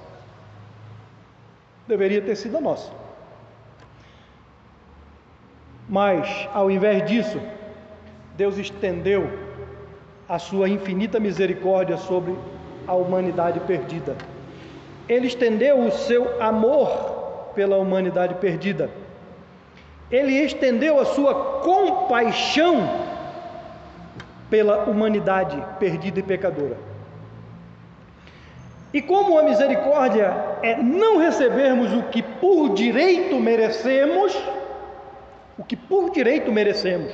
Deveria 1.89 2.21
ter 2.21 2.37
sido 2.37 2.59
a 2.59 2.61
nossa. 2.61 2.93
Mas, 5.89 6.49
ao 6.53 6.71
invés 6.71 7.09
disso, 7.09 7.41
Deus 8.37 8.59
estendeu 8.59 9.27
a 10.29 10.39
sua 10.39 10.69
infinita 10.69 11.21
misericórdia 11.21 11.97
sobre 11.97 12.37
a 12.87 12.93
humanidade 12.95 13.61
perdida. 13.61 14.17
Ele 15.09 15.27
estendeu 15.27 15.81
o 15.81 15.91
seu 15.91 16.43
amor 16.43 17.53
pela 17.55 17.77
humanidade 17.77 18.35
perdida. 18.35 18.91
Ele 20.11 20.33
estendeu 20.35 21.01
a 21.01 21.05
sua 21.05 21.61
compaixão 21.61 22.89
pela 24.49 24.85
humanidade 24.85 25.61
perdida 25.79 26.21
e 26.21 26.23
pecadora. 26.23 26.77
E 28.93 29.03
como 29.03 29.39
a 29.39 29.43
misericórdia 29.43 30.35
é 30.63 30.77
não 30.77 31.19
recebermos 31.19 31.93
o 31.93 32.05
que 32.05 32.23
por 32.23 32.75
direito 32.75 33.39
merecemos, 33.39 34.35
o 35.59 35.65
que 35.65 35.77
por 35.77 36.11
direito 36.11 36.53
merecemos, 36.53 37.13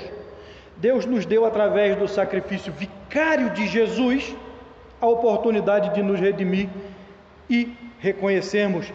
Deus 0.76 1.06
nos 1.06 1.24
deu 1.24 1.44
através 1.44 1.96
do 1.96 2.06
sacrifício 2.06 2.72
vicário 2.72 3.50
de 3.50 3.66
Jesus 3.66 4.34
a 5.00 5.06
oportunidade 5.06 5.94
de 5.94 6.02
nos 6.02 6.20
redimir 6.20 6.68
e 7.52 7.76
reconhecermos 7.98 8.90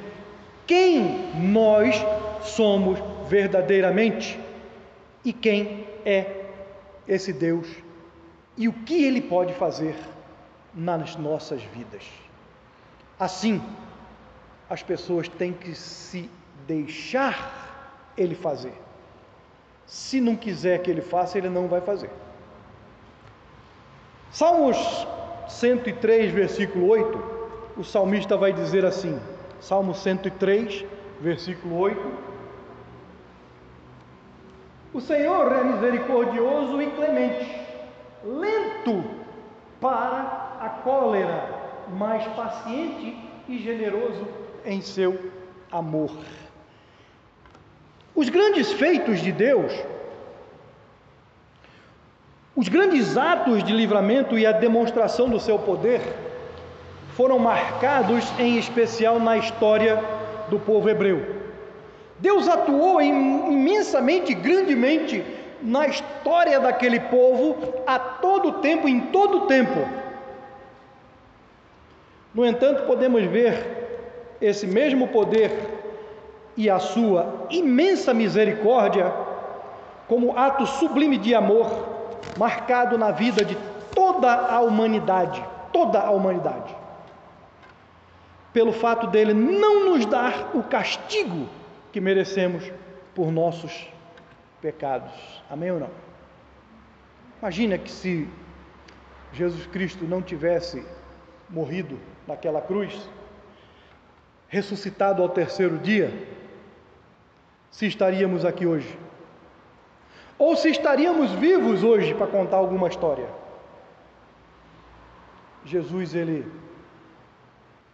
quem 0.66 1.32
nós 1.36 1.96
somos 2.42 2.98
verdadeiramente 3.30 4.40
e 5.24 5.32
quem 5.32 5.86
é 6.04 6.46
esse 7.08 7.32
Deus 7.32 7.68
e 8.58 8.68
o 8.68 8.74
que 8.74 9.06
ele 9.06 9.22
pode 9.22 9.54
fazer 9.54 9.96
nas 10.74 11.16
nossas 11.16 11.62
vidas. 11.62 12.04
Assim, 13.20 13.62
as 14.68 14.82
pessoas 14.82 15.28
têm 15.30 15.54
que 15.54 15.76
se 15.76 16.28
deixar 16.66 18.12
ele 18.18 18.34
fazer. 18.34 18.74
Se 19.86 20.20
não 20.20 20.36
quiser 20.36 20.82
que 20.82 20.90
ele 20.90 21.02
faça, 21.02 21.38
ele 21.38 21.50
não 21.50 21.68
vai 21.68 21.82
fazer. 21.82 22.10
Salmos 24.32 24.78
103, 25.48 26.32
versículo 26.32 26.88
8 26.88 27.37
o 27.78 27.84
salmista 27.84 28.36
vai 28.36 28.52
dizer 28.52 28.84
assim, 28.84 29.20
Salmo 29.60 29.94
103, 29.94 30.84
versículo 31.22 31.78
8. 31.78 32.12
O 34.94 35.00
Senhor 35.00 35.52
é 35.52 35.64
misericordioso 35.64 36.82
e 36.82 36.88
clemente, 36.88 37.62
lento 38.24 39.04
para 39.80 40.58
a 40.60 40.70
cólera, 40.84 41.86
mas 41.90 42.26
paciente 42.34 43.16
e 43.48 43.60
generoso 43.60 44.28
em 44.66 44.82
seu 44.82 45.32
amor. 45.72 46.12
Os 48.16 48.28
grandes 48.30 48.72
feitos 48.74 49.20
de 49.20 49.32
Deus, 49.32 49.72
os 52.56 52.68
grandes 52.68 53.16
atos 53.16 53.64
de 53.64 53.72
livramento 53.72 54.36
e 54.36 54.48
a 54.48 54.52
demonstração 54.52 55.30
do 55.30 55.40
seu 55.40 55.60
poder 55.60 56.27
foram 57.18 57.40
marcados 57.40 58.32
em 58.38 58.60
especial 58.60 59.20
na 59.20 59.40
história 59.40 60.00
do 60.50 60.60
povo 60.60 60.88
hebreu. 60.88 61.36
Deus 62.20 62.48
atuou 62.48 63.02
imensamente, 63.02 64.36
grandemente 64.36 65.26
na 65.60 65.88
história 65.88 66.60
daquele 66.60 67.00
povo 67.00 67.74
a 67.88 67.98
todo 67.98 68.62
tempo, 68.62 68.88
em 68.88 69.00
todo 69.08 69.48
tempo. 69.48 69.80
No 72.36 72.46
entanto, 72.46 72.86
podemos 72.86 73.24
ver 73.24 74.38
esse 74.40 74.68
mesmo 74.68 75.08
poder 75.08 75.52
e 76.56 76.70
a 76.70 76.78
sua 76.78 77.48
imensa 77.50 78.14
misericórdia 78.14 79.12
como 80.08 80.38
ato 80.38 80.68
sublime 80.68 81.18
de 81.18 81.34
amor 81.34 81.68
marcado 82.38 82.96
na 82.96 83.10
vida 83.10 83.44
de 83.44 83.58
toda 83.96 84.32
a 84.32 84.60
humanidade, 84.60 85.44
toda 85.74 86.00
a 86.00 86.12
humanidade. 86.12 86.87
Pelo 88.58 88.74
fato 88.74 89.06
dele 89.06 89.36
não 89.36 89.86
nos 89.86 90.04
dar 90.08 90.50
o 90.56 90.64
castigo 90.64 91.48
que 91.92 92.02
merecemos 92.02 92.64
por 93.14 93.32
nossos 93.32 93.88
pecados. 94.60 95.14
Amém 95.48 95.70
ou 95.70 95.80
não? 95.80 95.92
Imagina 97.40 97.78
que 97.78 97.92
se 97.92 98.28
Jesus 99.32 99.68
Cristo 99.68 100.06
não 100.06 100.24
tivesse 100.24 100.84
morrido 101.48 102.00
naquela 102.26 102.60
cruz, 102.60 103.08
ressuscitado 104.48 105.22
ao 105.22 105.30
terceiro 105.30 105.78
dia, 105.78 106.12
se 107.70 107.86
estaríamos 107.86 108.44
aqui 108.44 108.66
hoje. 108.66 108.98
Ou 110.36 110.56
se 110.56 110.70
estaríamos 110.72 111.32
vivos 111.34 111.84
hoje 111.84 112.16
para 112.16 112.26
contar 112.26 112.58
alguma 112.58 112.88
história. 112.88 113.30
Jesus, 115.64 116.16
ele 116.16 116.67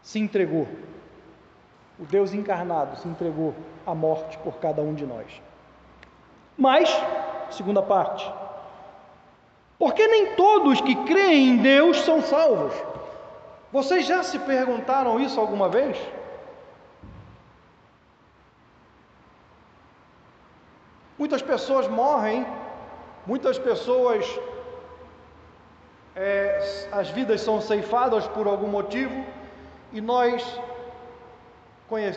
se 0.03 0.19
entregou. 0.19 0.67
O 1.98 2.05
Deus 2.05 2.33
encarnado 2.33 2.98
se 2.98 3.07
entregou 3.07 3.55
à 3.88 3.95
morte 3.95 4.38
por 4.39 4.57
cada 4.57 4.81
um 4.81 4.93
de 4.93 5.05
nós. 5.05 5.41
Mas, 6.57 6.89
segunda 7.50 7.81
parte, 7.81 8.31
porque 9.79 10.05
nem 10.07 10.36
todos 10.36 10.81
que 10.81 10.95
creem 11.05 11.50
em 11.50 11.57
Deus 11.57 12.01
são 12.01 12.22
salvos. 12.22 12.74
Vocês 13.72 14.05
já 14.05 14.22
se 14.22 14.38
perguntaram 14.38 15.19
isso 15.19 15.39
alguma 15.39 15.67
vez? 15.67 15.98
Muitas 21.17 21.41
pessoas 21.41 21.88
morrem, 21.88 22.45
muitas 23.25 23.57
pessoas, 23.57 24.25
é, 26.15 26.88
as 26.91 27.10
vidas 27.10 27.41
são 27.41 27.62
ceifadas 27.62 28.27
por 28.27 28.45
algum 28.45 28.67
motivo, 28.67 29.25
e 29.93 30.01
nós 30.01 30.43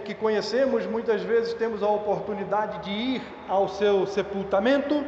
que 0.03 0.15
conhecemos, 0.15 0.87
muitas 0.87 1.21
vezes 1.21 1.53
temos 1.53 1.83
a 1.83 1.89
oportunidade 1.89 2.79
de 2.79 2.91
ir 2.91 3.23
ao 3.47 3.69
seu 3.69 4.07
sepultamento. 4.07 5.05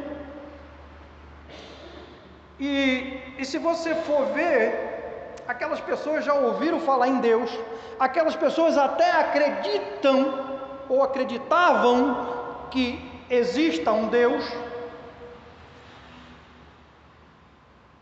E, 2.59 3.19
e 3.39 3.45
se 3.45 3.57
você 3.57 3.95
for 3.95 4.27
ver, 4.27 5.33
aquelas 5.47 5.81
pessoas 5.81 6.23
já 6.23 6.35
ouviram 6.35 6.79
falar 6.81 7.07
em 7.07 7.19
Deus, 7.19 7.49
aquelas 7.99 8.35
pessoas 8.35 8.77
até 8.77 9.09
acreditam 9.09 10.59
ou 10.87 11.01
acreditavam 11.01 12.67
que 12.69 13.03
exista 13.27 13.91
um 13.91 14.07
Deus, 14.07 14.45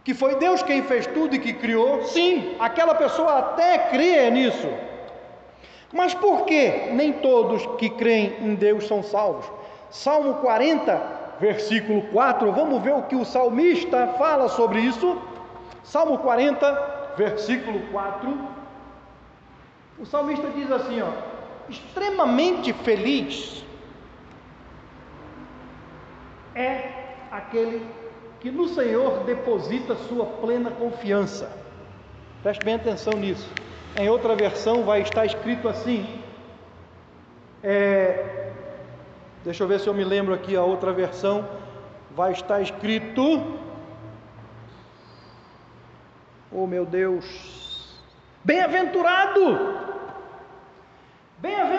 que 0.08 0.13
foi 0.13 0.36
Deus 0.36 0.63
quem 0.63 0.84
fez 0.84 1.06
tudo 1.06 1.36
e 1.36 1.39
que 1.39 1.52
criou, 1.52 2.02
sim, 2.06 2.56
aquela 2.62 2.96
pessoa 2.96 3.39
até 3.39 3.78
crê 3.89 4.30
nisso. 4.30 4.70
Mas 5.91 6.13
por 6.13 6.46
que 6.46 6.91
nem 6.93 7.12
todos 7.12 7.65
que 7.78 7.89
creem 7.89 8.38
em 8.39 8.56
Deus 8.56 8.88
são 8.88 9.04
salvos? 9.04 9.46
Salmo 9.89 10.36
40, 10.36 11.36
versículo 11.41 12.04
4, 12.04 12.50
vamos 12.54 12.82
ver 12.82 12.93
o 12.93 13.02
que 13.02 13.17
o 13.17 13.26
salmista 13.26 14.08
fala 14.17 14.48
sobre 14.48 14.80
isso. 14.80 15.22
Salmo 15.84 16.20
40, 16.20 17.13
versículo 17.17 17.82
4. 17.91 18.39
O 20.00 20.06
salmista 20.06 20.50
diz 20.52 20.72
assim, 20.72 21.02
ó: 21.02 21.10
extremamente 21.67 22.72
feliz 22.72 23.62
é 26.56 26.91
aquele 27.30 28.07
que 28.39 28.52
no 28.52 28.67
Senhor 28.67 29.23
deposita 29.23 29.95
sua 29.95 30.26
plena 30.26 30.71
confiança. 30.71 31.50
Preste 32.43 32.63
bem 32.63 32.76
atenção 32.76 33.13
nisso. 33.13 33.50
Em 33.95 34.10
outra 34.10 34.36
versão 34.36 34.84
vai 34.84 35.02
estar 35.02 35.26
escrito 35.26 35.67
assim. 35.67 36.21
É, 37.63 38.52
deixa 39.43 39.63
eu 39.63 39.67
ver 39.67 39.80
se 39.80 39.88
eu 39.88 39.93
me 39.93 40.04
lembro 40.04 40.34
aqui 40.34 40.56
a 40.56 40.63
outra 40.63 40.91
versão. 40.91 41.47
Vai 42.15 42.32
estar 42.32 42.62
escrito. 42.62 43.60
Oh 46.52 46.65
meu 46.65 46.86
Deus! 46.86 48.02
Bem-aventurado! 48.43 49.88
Bem-aventurado 51.39 51.77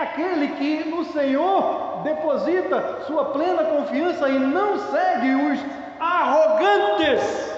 é 0.00 0.02
aquele 0.02 0.48
que 0.56 0.84
no 0.88 1.04
Senhor 1.04 2.00
deposita 2.02 3.02
sua 3.06 3.26
plena 3.26 3.64
confiança 3.64 4.28
e 4.30 4.38
não 4.38 4.78
segue 4.90 5.34
os 5.34 5.60
arrogantes, 6.00 7.54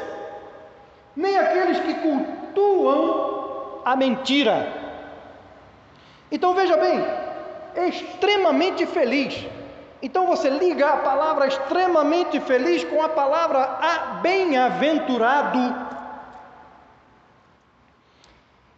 nem 1.14 1.38
aqueles 1.38 1.78
que 1.78 1.94
cultuam 1.94 3.80
a 3.84 3.94
mentira. 3.94 4.66
Então 6.32 6.52
veja 6.54 6.76
bem, 6.76 7.06
extremamente 7.88 8.86
feliz. 8.86 9.46
Então 10.02 10.26
você 10.26 10.50
liga 10.50 10.88
a 10.88 10.96
palavra 10.96 11.46
extremamente 11.46 12.40
feliz 12.40 12.82
com 12.82 13.00
a 13.02 13.08
palavra 13.08 14.18
bem-aventurado. 14.20 15.92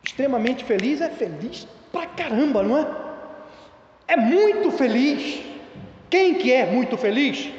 Extremamente 0.02 0.64
feliz 0.64 1.00
é 1.00 1.08
feliz 1.08 1.66
pra 1.90 2.06
caramba, 2.06 2.62
não 2.62 2.76
é? 2.76 3.03
É 4.06 4.16
muito 4.16 4.70
feliz. 4.70 5.42
Quem 6.10 6.34
que 6.34 6.52
é 6.52 6.66
muito 6.66 6.96
feliz? 6.96 7.50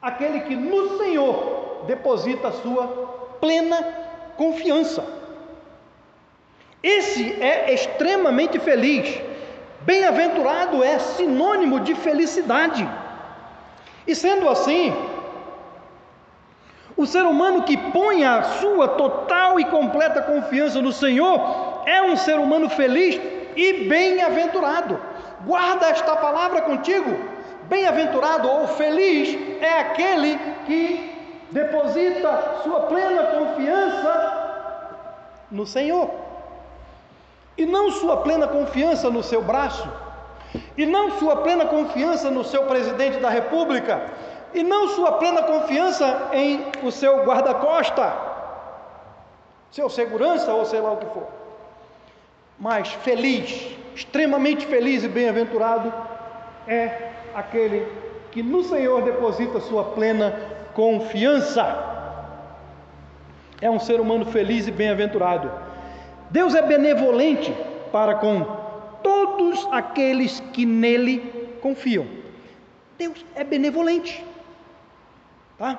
Aquele 0.00 0.40
que 0.40 0.54
no 0.54 0.98
Senhor 0.98 1.84
deposita 1.86 2.48
a 2.48 2.52
sua 2.52 2.86
plena 3.40 3.82
confiança. 4.36 5.04
Esse 6.82 7.42
é 7.42 7.72
extremamente 7.72 8.58
feliz. 8.58 9.20
Bem-aventurado 9.82 10.82
é 10.82 10.98
sinônimo 10.98 11.80
de 11.80 11.94
felicidade. 11.94 12.88
E 14.06 14.14
sendo 14.14 14.48
assim, 14.48 14.94
o 16.96 17.04
ser 17.04 17.24
humano 17.26 17.64
que 17.64 17.76
põe 17.76 18.24
a 18.24 18.42
sua 18.42 18.88
total 18.88 19.60
e 19.60 19.64
completa 19.64 20.22
confiança 20.22 20.80
no 20.80 20.92
Senhor 20.92 21.82
é 21.84 22.00
um 22.02 22.16
ser 22.16 22.38
humano 22.38 22.70
feliz 22.70 23.20
e 23.54 23.84
bem-aventurado. 23.84 24.98
Guarda 25.44 25.88
esta 25.88 26.16
palavra 26.16 26.62
contigo. 26.62 27.10
Bem-aventurado 27.64 28.48
ou 28.48 28.68
feliz 28.68 29.36
é 29.60 29.80
aquele 29.80 30.38
que 30.66 31.16
deposita 31.50 32.60
sua 32.62 32.80
plena 32.82 33.24
confiança 33.24 34.36
no 35.50 35.66
Senhor. 35.66 36.10
E 37.56 37.64
não 37.64 37.90
sua 37.90 38.18
plena 38.18 38.46
confiança 38.46 39.08
no 39.08 39.22
seu 39.22 39.42
braço, 39.42 39.88
e 40.76 40.84
não 40.84 41.18
sua 41.18 41.36
plena 41.36 41.64
confiança 41.64 42.30
no 42.30 42.44
seu 42.44 42.64
presidente 42.64 43.18
da 43.18 43.30
República, 43.30 44.10
e 44.52 44.62
não 44.62 44.88
sua 44.88 45.12
plena 45.12 45.42
confiança 45.42 46.28
em 46.32 46.66
o 46.82 46.92
seu 46.92 47.24
guarda-costa, 47.24 48.12
seu 49.70 49.88
segurança 49.88 50.52
ou 50.52 50.64
sei 50.66 50.80
lá 50.80 50.92
o 50.92 50.96
que 50.98 51.06
for. 51.06 51.26
Mas 52.58 52.88
feliz 52.88 53.76
extremamente 53.96 54.66
feliz 54.66 55.02
e 55.02 55.08
bem-aventurado 55.08 55.92
é 56.68 57.12
aquele 57.34 57.86
que 58.30 58.42
no 58.42 58.62
Senhor 58.62 59.02
deposita 59.02 59.58
sua 59.58 59.84
plena 59.84 60.38
confiança. 60.74 61.64
É 63.58 63.70
um 63.70 63.80
ser 63.80 63.98
humano 63.98 64.26
feliz 64.26 64.68
e 64.68 64.70
bem-aventurado. 64.70 65.50
Deus 66.30 66.54
é 66.54 66.60
benevolente 66.60 67.54
para 67.90 68.16
com 68.16 68.44
todos 69.02 69.66
aqueles 69.72 70.40
que 70.52 70.66
nele 70.66 71.56
confiam. 71.62 72.06
Deus 72.98 73.24
é 73.34 73.42
benevolente. 73.42 74.22
Tá? 75.56 75.78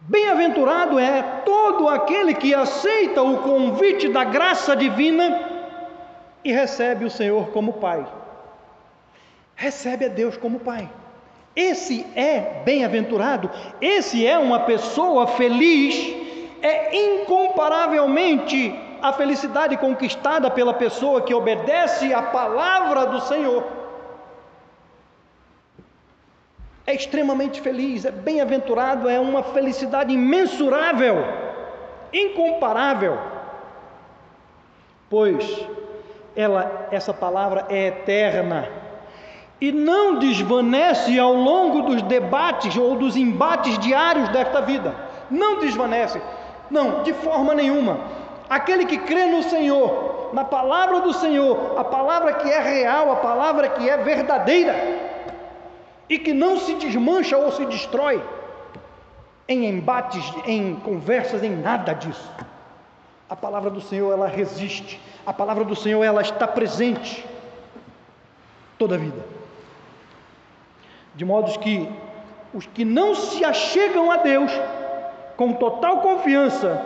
Bem-aventurado 0.00 0.98
é 0.98 1.22
todo 1.44 1.86
aquele 1.86 2.32
que 2.32 2.54
aceita 2.54 3.22
o 3.22 3.42
convite 3.42 4.08
da 4.08 4.24
graça 4.24 4.74
divina 4.74 5.53
e 6.44 6.52
recebe 6.52 7.04
o 7.04 7.10
Senhor 7.10 7.48
como 7.48 7.72
Pai. 7.74 8.06
Recebe 9.56 10.04
a 10.04 10.08
Deus 10.08 10.36
como 10.36 10.60
Pai. 10.60 10.90
Esse 11.56 12.04
é 12.14 12.62
bem-aventurado, 12.64 13.50
esse 13.80 14.26
é 14.26 14.36
uma 14.36 14.60
pessoa 14.60 15.26
feliz, 15.28 16.14
é 16.60 16.94
incomparavelmente 16.96 18.74
a 19.00 19.12
felicidade 19.12 19.76
conquistada 19.76 20.50
pela 20.50 20.74
pessoa 20.74 21.22
que 21.22 21.32
obedece 21.32 22.12
à 22.12 22.22
palavra 22.22 23.06
do 23.06 23.20
Senhor. 23.20 23.64
É 26.86 26.94
extremamente 26.94 27.60
feliz, 27.60 28.04
é 28.04 28.10
bem-aventurado, 28.10 29.08
é 29.08 29.20
uma 29.20 29.42
felicidade 29.42 30.12
imensurável, 30.12 31.24
incomparável. 32.12 33.16
Pois 35.08 35.68
ela, 36.36 36.88
essa 36.90 37.12
palavra 37.12 37.66
é 37.68 37.88
eterna 37.88 38.68
e 39.60 39.70
não 39.72 40.18
desvanece 40.18 41.18
ao 41.18 41.32
longo 41.32 41.82
dos 41.82 42.02
debates 42.02 42.76
ou 42.76 42.96
dos 42.96 43.16
embates 43.16 43.78
diários 43.78 44.28
desta 44.30 44.60
vida. 44.60 44.94
Não 45.30 45.60
desvanece, 45.60 46.20
não, 46.70 47.02
de 47.02 47.12
forma 47.12 47.54
nenhuma. 47.54 48.00
Aquele 48.48 48.84
que 48.84 48.98
crê 48.98 49.26
no 49.26 49.42
Senhor, 49.42 50.30
na 50.32 50.44
palavra 50.44 51.00
do 51.00 51.12
Senhor, 51.12 51.78
a 51.78 51.84
palavra 51.84 52.34
que 52.34 52.50
é 52.50 52.60
real, 52.60 53.12
a 53.12 53.16
palavra 53.16 53.68
que 53.70 53.88
é 53.88 53.96
verdadeira, 53.96 54.74
e 56.08 56.18
que 56.18 56.32
não 56.32 56.58
se 56.58 56.74
desmancha 56.74 57.36
ou 57.36 57.50
se 57.52 57.64
destrói 57.66 58.22
em 59.48 59.66
embates, 59.66 60.32
em 60.46 60.74
conversas, 60.76 61.42
em 61.42 61.50
nada 61.50 61.94
disso. 61.94 62.30
A 63.28 63.36
palavra 63.36 63.70
do 63.70 63.80
Senhor 63.80 64.12
ela 64.12 64.26
resiste, 64.26 65.00
a 65.26 65.32
palavra 65.32 65.64
do 65.64 65.74
Senhor 65.74 66.02
ela 66.02 66.22
está 66.22 66.46
presente 66.46 67.24
toda 68.78 68.94
a 68.94 68.98
vida. 68.98 69.24
De 71.14 71.24
modo 71.24 71.58
que 71.58 71.88
os 72.52 72.66
que 72.66 72.84
não 72.84 73.14
se 73.14 73.44
achegam 73.44 74.10
a 74.10 74.18
Deus 74.18 74.50
com 75.36 75.52
total 75.52 76.00
confiança 76.00 76.84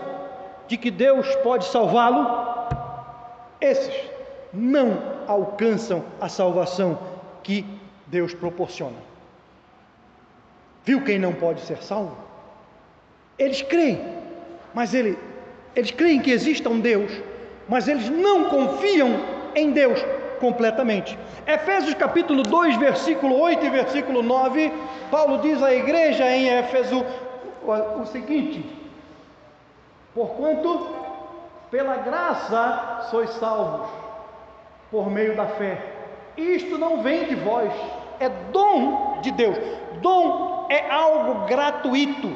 de 0.67 0.77
que 0.77 0.91
Deus 0.91 1.35
pode 1.37 1.65
salvá-lo, 1.67 2.27
esses 3.61 3.95
não 4.53 5.03
alcançam 5.27 6.05
a 6.21 6.29
salvação 6.29 6.99
que 7.43 7.65
Deus 8.07 8.35
proporciona. 8.35 8.97
Viu 10.85 11.03
quem 11.05 11.19
não 11.19 11.33
pode 11.33 11.61
ser 11.63 11.83
salvo? 11.83 12.17
Eles 13.39 13.63
creem, 13.63 14.01
mas 14.73 14.95
ele, 14.95 15.19
eles 15.77 15.91
creem 15.91 16.21
que 16.21 16.31
exista 16.31 16.69
um 16.69 16.81
Deus, 16.81 17.13
mas 17.69 17.87
eles 17.87 18.09
não 18.09 18.47
confiam 18.47 19.21
em 19.55 19.71
Deus 19.71 20.03
completamente. 20.41 21.19
Efésios 21.47 21.95
capítulo 21.95 22.43
2, 22.43 22.77
versículo 22.77 23.39
8 23.39 23.67
e 23.67 23.71
versículo 23.71 24.23
9, 24.23 24.73
Paulo 25.11 25.39
diz 25.39 25.63
à 25.63 25.75
igreja 25.75 26.25
em 26.31 26.49
Éfeso 26.49 27.05
o, 27.63 28.07
seguinte: 28.07 28.65
Porquanto 30.15 30.89
pela 31.71 31.97
graça 31.97 33.07
sois 33.11 33.31
salvos, 33.31 33.89
por 34.91 35.11
meio 35.11 35.37
da 35.37 35.47
fé. 35.47 35.95
Isto 36.37 36.79
não 36.79 37.03
vem 37.03 37.27
de 37.27 37.35
vós, 37.35 37.73
é 38.21 38.29
dom 38.29 39.19
de 39.21 39.31
Deus. 39.33 39.59
Dom 40.01 40.67
é 40.71 40.89
algo 40.91 41.47
gratuito, 41.47 42.33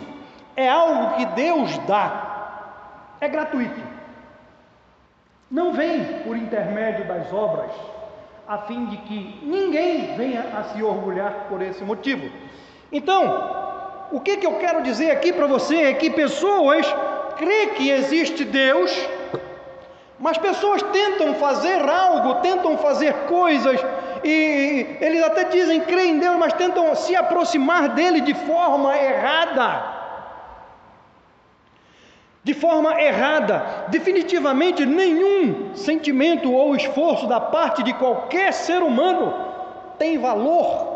é 0.56 0.68
algo 0.68 1.16
que 1.16 1.24
Deus 1.26 1.78
dá, 1.86 3.14
é 3.20 3.28
gratuito 3.28 3.91
não 5.52 5.74
vem 5.74 6.02
por 6.24 6.34
intermédio 6.34 7.04
das 7.04 7.30
obras, 7.30 7.70
a 8.48 8.58
fim 8.58 8.86
de 8.86 8.96
que 8.96 9.38
ninguém 9.42 10.16
venha 10.16 10.44
a 10.58 10.64
se 10.64 10.82
orgulhar 10.82 11.46
por 11.50 11.60
esse 11.60 11.84
motivo. 11.84 12.26
Então, 12.90 14.08
o 14.10 14.18
que, 14.18 14.38
que 14.38 14.46
eu 14.46 14.54
quero 14.54 14.82
dizer 14.82 15.10
aqui 15.10 15.30
para 15.30 15.46
você 15.46 15.76
é 15.82 15.94
que 15.94 16.08
pessoas 16.08 16.86
crê 17.36 17.66
que 17.68 17.90
existe 17.90 18.46
Deus, 18.46 18.90
mas 20.18 20.38
pessoas 20.38 20.82
tentam 20.84 21.34
fazer 21.34 21.86
algo, 21.86 22.36
tentam 22.36 22.78
fazer 22.78 23.12
coisas, 23.26 23.78
e 24.24 24.96
eles 25.00 25.22
até 25.22 25.44
dizem 25.44 25.82
crer 25.82 26.06
em 26.06 26.18
Deus, 26.18 26.36
mas 26.38 26.54
tentam 26.54 26.94
se 26.94 27.14
aproximar 27.14 27.90
dele 27.90 28.22
de 28.22 28.32
forma 28.32 28.96
errada 28.96 29.91
de 32.44 32.54
forma 32.54 33.00
errada. 33.00 33.86
Definitivamente, 33.88 34.84
nenhum 34.84 35.74
sentimento 35.74 36.52
ou 36.52 36.74
esforço 36.74 37.26
da 37.26 37.40
parte 37.40 37.82
de 37.82 37.92
qualquer 37.94 38.52
ser 38.52 38.82
humano 38.82 39.32
tem 39.98 40.18
valor 40.18 40.92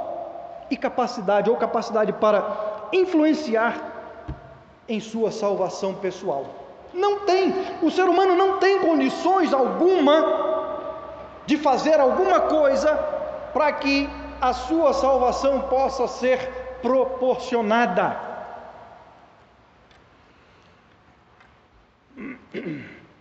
e 0.71 0.77
capacidade 0.77 1.49
ou 1.49 1.57
capacidade 1.57 2.13
para 2.13 2.89
influenciar 2.93 3.77
em 4.89 5.01
sua 5.01 5.31
salvação 5.31 5.95
pessoal. 5.95 6.47
Não 6.93 7.21
tem, 7.21 7.55
o 7.83 7.91
ser 7.91 8.05
humano 8.05 8.35
não 8.35 8.59
tem 8.59 8.79
condições 8.81 9.53
alguma 9.53 10.47
de 11.45 11.57
fazer 11.57 12.01
alguma 12.01 12.41
coisa 12.41 12.95
para 13.53 13.73
que 13.73 14.09
a 14.41 14.53
sua 14.53 14.93
salvação 14.93 15.63
possa 15.63 16.09
ser 16.09 16.39
proporcionada. 16.83 18.36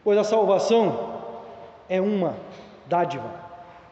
Pois 0.03 0.17
a 0.17 0.23
salvação 0.23 1.15
é 1.89 1.99
uma 1.99 2.35
dádiva, 2.85 3.29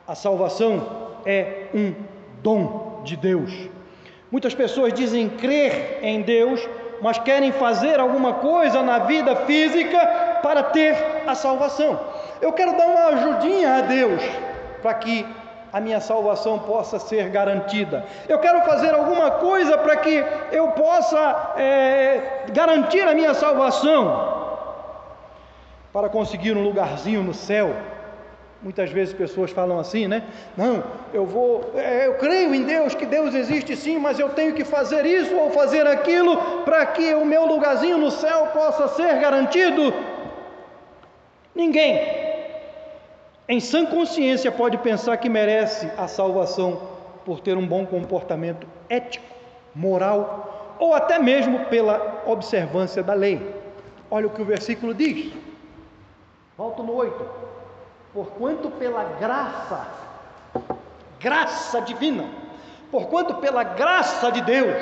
a 0.08 0.16
salvação 0.16 0.86
é 1.26 1.68
um 1.74 1.94
dom 2.42 3.02
de 3.04 3.16
Deus. 3.16 3.52
Muitas 4.32 4.54
pessoas 4.54 4.94
dizem 4.94 5.30
crer 5.30 6.00
em 6.02 6.22
Deus, 6.22 6.68
mas 7.02 7.18
querem 7.20 7.52
fazer 7.52 8.00
alguma 8.00 8.34
coisa 8.34 8.82
na 8.82 9.00
vida 9.00 9.36
física 9.36 10.00
para 10.42 10.64
ter 10.64 10.96
a 11.28 11.36
salvação. 11.36 12.00
Eu 12.42 12.52
quero 12.52 12.76
dar 12.76 12.88
uma 12.88 13.06
ajudinha 13.08 13.76
a 13.76 13.82
Deus 13.82 14.22
para 14.82 14.94
que 14.96 15.26
a 15.72 15.80
minha 15.80 16.00
salvação 16.00 16.60
possa 16.60 17.00
ser 17.00 17.30
garantida. 17.30 18.06
Eu 18.28 18.38
quero 18.40 18.62
fazer 18.62 18.94
alguma 18.94 19.32
coisa 19.32 19.78
para 19.78 19.96
que 19.98 20.24
eu 20.52 20.68
possa 20.72 21.54
é, 21.58 22.46
garantir 22.52 23.08
a 23.08 23.14
minha 23.16 23.34
salvação 23.34 24.33
para 25.94 26.10
conseguir 26.10 26.58
um 26.58 26.64
lugarzinho 26.64 27.22
no 27.22 27.36
céu. 27.36 27.76
Muitas 28.64 28.90
vezes 28.90 29.14
pessoas 29.14 29.52
falam 29.52 29.78
assim, 29.78 30.08
né? 30.08 30.24
Não, 30.58 30.84
eu 31.14 31.26
vou, 31.26 31.74
é, 31.76 32.08
eu 32.08 32.16
creio 32.16 32.56
em 32.56 32.64
Deus, 32.64 32.96
que 32.96 33.06
Deus 33.06 33.36
existe 33.36 33.76
sim, 33.76 34.00
mas 34.00 34.18
eu 34.18 34.30
tenho 34.30 34.54
que 34.54 34.64
fazer 34.64 35.06
isso 35.06 35.36
ou 35.36 35.52
fazer 35.52 35.86
aquilo 35.86 36.36
para 36.64 36.86
que 36.86 37.14
o 37.14 37.26
meu 37.26 37.46
lugarzinho 37.46 37.98
no 37.98 38.10
céu 38.10 38.48
possa 38.48 38.88
ser 38.88 39.20
garantido. 39.20 39.94
Ninguém, 41.54 42.02
em 43.48 43.60
sã 43.60 43.86
consciência, 43.86 44.52
pode 44.52 44.78
pensar 44.78 45.18
que 45.18 45.30
merece 45.30 45.92
a 45.98 46.08
salvação 46.08 46.82
por 47.26 47.42
ter 47.42 47.56
um 47.56 47.68
bom 47.68 47.86
comportamento 47.86 48.66
ético, 48.90 49.26
moral 49.76 50.76
ou 50.80 50.94
até 50.94 51.20
mesmo 51.20 51.66
pela 51.66 52.24
observância 52.26 53.04
da 53.04 53.14
lei. 53.14 53.42
Olha 54.10 54.28
o 54.28 54.30
que 54.30 54.42
o 54.42 54.46
versículo 54.46 54.94
diz. 54.94 55.34
Volto 56.58 56.84
no 56.84 56.94
8. 56.94 57.30
Porquanto 58.14 58.70
pela 58.72 59.04
graça, 59.20 59.88
graça 61.20 61.82
divina, 61.82 62.30
porquanto 62.92 63.36
pela 63.36 63.64
graça 63.64 64.32
de 64.32 64.42
Deus, 64.42 64.78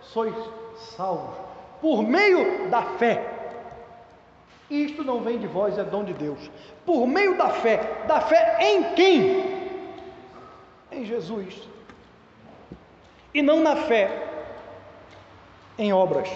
sois 0.00 0.34
salvos, 0.96 1.36
por 1.80 2.02
meio 2.02 2.70
da 2.70 2.82
fé. 2.82 3.28
Isto 4.70 5.04
não 5.04 5.20
vem 5.20 5.38
de 5.38 5.46
vós, 5.46 5.76
é 5.76 5.84
dom 5.84 6.04
de 6.04 6.14
Deus. 6.14 6.50
Por 6.86 7.06
meio 7.06 7.36
da 7.36 7.50
fé. 7.50 8.04
Da 8.06 8.22
fé 8.22 8.56
em 8.60 8.94
quem? 8.94 9.70
Em 10.90 11.04
Jesus. 11.04 11.68
E 13.34 13.42
não 13.42 13.60
na 13.60 13.76
fé 13.76 14.28
em 15.78 15.92
obras 15.92 16.30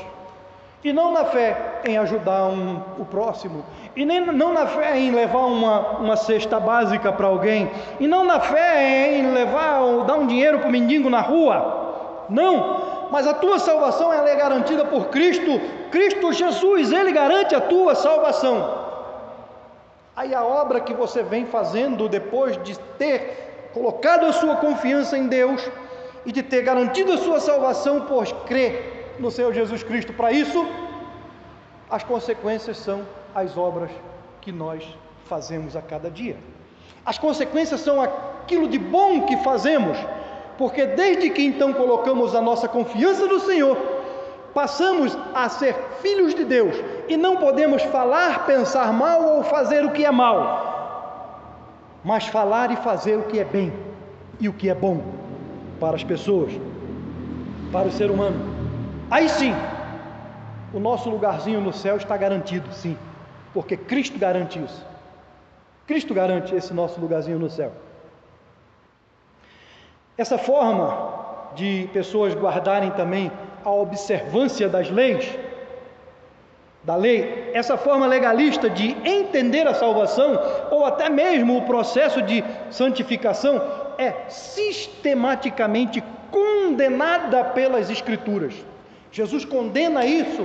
e 0.86 0.92
não 0.92 1.10
na 1.10 1.24
fé 1.24 1.80
em 1.84 1.98
ajudar 1.98 2.46
um, 2.46 2.80
o 2.96 3.04
próximo, 3.04 3.64
e 3.96 4.06
nem, 4.06 4.20
não 4.20 4.52
na 4.52 4.68
fé 4.68 4.96
em 4.96 5.10
levar 5.10 5.46
uma, 5.46 5.80
uma 5.98 6.16
cesta 6.16 6.60
básica 6.60 7.12
para 7.12 7.26
alguém, 7.26 7.68
e 7.98 8.06
não 8.06 8.24
na 8.24 8.38
fé 8.38 9.18
em 9.18 9.32
levar 9.32 9.80
ou 9.80 10.04
dar 10.04 10.14
um 10.14 10.28
dinheiro 10.28 10.60
para 10.60 10.68
o 10.68 10.70
mendigo 10.70 11.10
na 11.10 11.20
rua, 11.20 12.26
não, 12.28 13.08
mas 13.10 13.26
a 13.26 13.34
tua 13.34 13.58
salvação 13.58 14.12
ela 14.12 14.30
é 14.30 14.36
garantida 14.36 14.84
por 14.84 15.08
Cristo, 15.08 15.60
Cristo 15.90 16.32
Jesus, 16.32 16.92
Ele 16.92 17.10
garante 17.10 17.52
a 17.52 17.60
tua 17.60 17.96
salvação. 17.96 18.86
Aí 20.14 20.32
a 20.32 20.44
obra 20.44 20.78
que 20.78 20.94
você 20.94 21.20
vem 21.20 21.46
fazendo 21.46 22.08
depois 22.08 22.62
de 22.62 22.78
ter 22.96 23.70
colocado 23.74 24.24
a 24.24 24.32
sua 24.32 24.54
confiança 24.54 25.18
em 25.18 25.26
Deus 25.26 25.68
e 26.24 26.30
de 26.30 26.44
ter 26.44 26.62
garantido 26.62 27.12
a 27.12 27.18
sua 27.18 27.40
salvação 27.40 28.02
por 28.02 28.24
crer 28.44 28.95
no 29.18 29.30
Senhor 29.30 29.52
Jesus 29.52 29.82
Cristo. 29.82 30.12
Para 30.12 30.32
isso, 30.32 30.66
as 31.90 32.02
consequências 32.02 32.76
são 32.76 33.02
as 33.34 33.56
obras 33.56 33.90
que 34.40 34.52
nós 34.52 34.82
fazemos 35.24 35.76
a 35.76 35.82
cada 35.82 36.10
dia. 36.10 36.36
As 37.04 37.18
consequências 37.18 37.80
são 37.80 38.00
aquilo 38.00 38.68
de 38.68 38.78
bom 38.78 39.22
que 39.22 39.36
fazemos, 39.38 39.96
porque 40.58 40.86
desde 40.86 41.30
que 41.30 41.42
então 41.42 41.72
colocamos 41.72 42.34
a 42.34 42.40
nossa 42.40 42.66
confiança 42.66 43.26
no 43.26 43.40
Senhor, 43.40 43.76
passamos 44.54 45.16
a 45.34 45.48
ser 45.48 45.74
filhos 46.00 46.34
de 46.34 46.44
Deus 46.44 46.74
e 47.08 47.16
não 47.16 47.36
podemos 47.36 47.82
falar, 47.82 48.46
pensar 48.46 48.92
mal 48.92 49.36
ou 49.36 49.44
fazer 49.44 49.84
o 49.84 49.90
que 49.90 50.04
é 50.04 50.10
mal, 50.10 52.00
mas 52.02 52.26
falar 52.26 52.70
e 52.70 52.76
fazer 52.76 53.16
o 53.16 53.24
que 53.24 53.38
é 53.38 53.44
bem 53.44 53.72
e 54.40 54.48
o 54.48 54.52
que 54.52 54.68
é 54.68 54.74
bom 54.74 55.00
para 55.78 55.94
as 55.94 56.02
pessoas, 56.02 56.52
para 57.70 57.86
o 57.86 57.92
ser 57.92 58.10
humano. 58.10 58.55
Aí 59.10 59.28
sim, 59.28 59.54
o 60.72 60.80
nosso 60.80 61.08
lugarzinho 61.08 61.60
no 61.60 61.72
céu 61.72 61.96
está 61.96 62.16
garantido, 62.16 62.72
sim, 62.72 62.98
porque 63.54 63.76
Cristo 63.76 64.18
garante 64.18 64.58
isso. 64.58 64.84
Cristo 65.86 66.12
garante 66.12 66.54
esse 66.54 66.74
nosso 66.74 67.00
lugarzinho 67.00 67.38
no 67.38 67.48
céu. 67.48 67.70
Essa 70.18 70.36
forma 70.36 71.14
de 71.54 71.88
pessoas 71.92 72.34
guardarem 72.34 72.90
também 72.90 73.30
a 73.64 73.70
observância 73.70 74.68
das 74.68 74.90
leis, 74.90 75.38
da 76.82 76.96
lei, 76.96 77.50
essa 77.54 77.76
forma 77.76 78.06
legalista 78.06 78.68
de 78.68 78.96
entender 79.04 79.66
a 79.68 79.74
salvação, 79.74 80.38
ou 80.70 80.84
até 80.84 81.08
mesmo 81.08 81.58
o 81.58 81.62
processo 81.62 82.22
de 82.22 82.42
santificação, 82.70 83.62
é 83.98 84.28
sistematicamente 84.28 86.02
condenada 86.30 87.44
pelas 87.44 87.88
Escrituras. 87.88 88.54
Jesus 89.18 89.44
condena 89.44 90.04
isso. 90.04 90.44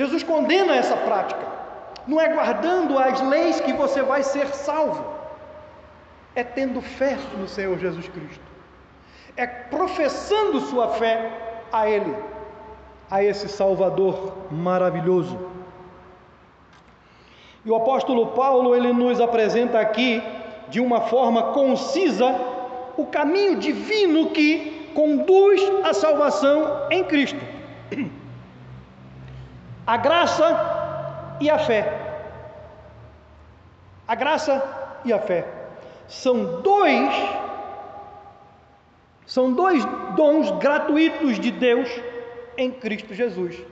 Jesus 0.00 0.22
condena 0.22 0.74
essa 0.82 0.96
prática. 1.08 1.46
Não 2.06 2.18
é 2.20 2.28
guardando 2.32 2.98
as 2.98 3.20
leis 3.32 3.60
que 3.60 3.72
você 3.72 4.00
vai 4.02 4.22
ser 4.22 4.46
salvo, 4.66 5.04
é 6.34 6.42
tendo 6.42 6.80
fé 6.80 7.18
no 7.36 7.46
Senhor 7.46 7.78
Jesus 7.78 8.08
Cristo 8.08 8.48
é 9.38 9.46
professando 9.46 10.60
sua 10.62 10.88
fé 10.88 11.30
a 11.72 11.88
Ele, 11.88 12.12
a 13.08 13.22
esse 13.22 13.48
Salvador 13.48 14.36
maravilhoso. 14.50 15.38
E 17.64 17.70
o 17.70 17.76
apóstolo 17.76 18.28
Paulo, 18.28 18.74
ele 18.74 18.92
nos 18.92 19.20
apresenta 19.20 19.78
aqui, 19.78 20.20
de 20.68 20.80
uma 20.80 21.02
forma 21.02 21.52
concisa, 21.52 22.34
o 22.96 23.06
caminho 23.06 23.56
divino 23.60 24.30
que 24.30 24.77
conduz 24.94 25.60
à 25.84 25.92
salvação 25.94 26.88
em 26.90 27.04
Cristo. 27.04 27.40
A 29.86 29.96
graça 29.96 31.36
e 31.40 31.48
a 31.48 31.58
fé. 31.58 32.08
A 34.06 34.14
graça 34.14 34.62
e 35.04 35.12
a 35.12 35.18
fé 35.18 35.46
são 36.08 36.62
dois 36.62 37.14
são 39.26 39.52
dois 39.52 39.84
dons 40.16 40.50
gratuitos 40.52 41.38
de 41.38 41.50
Deus 41.50 41.88
em 42.56 42.70
Cristo 42.70 43.14
Jesus: 43.14 43.62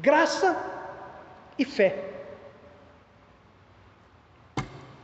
graça 0.00 0.56
e 1.56 1.64
fé. 1.64 2.02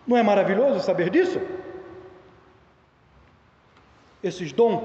Não 0.05 0.17
é 0.17 0.23
maravilhoso 0.23 0.81
saber 0.81 1.11
disso? 1.11 1.41
Esses 4.23 4.53
dons 4.53 4.83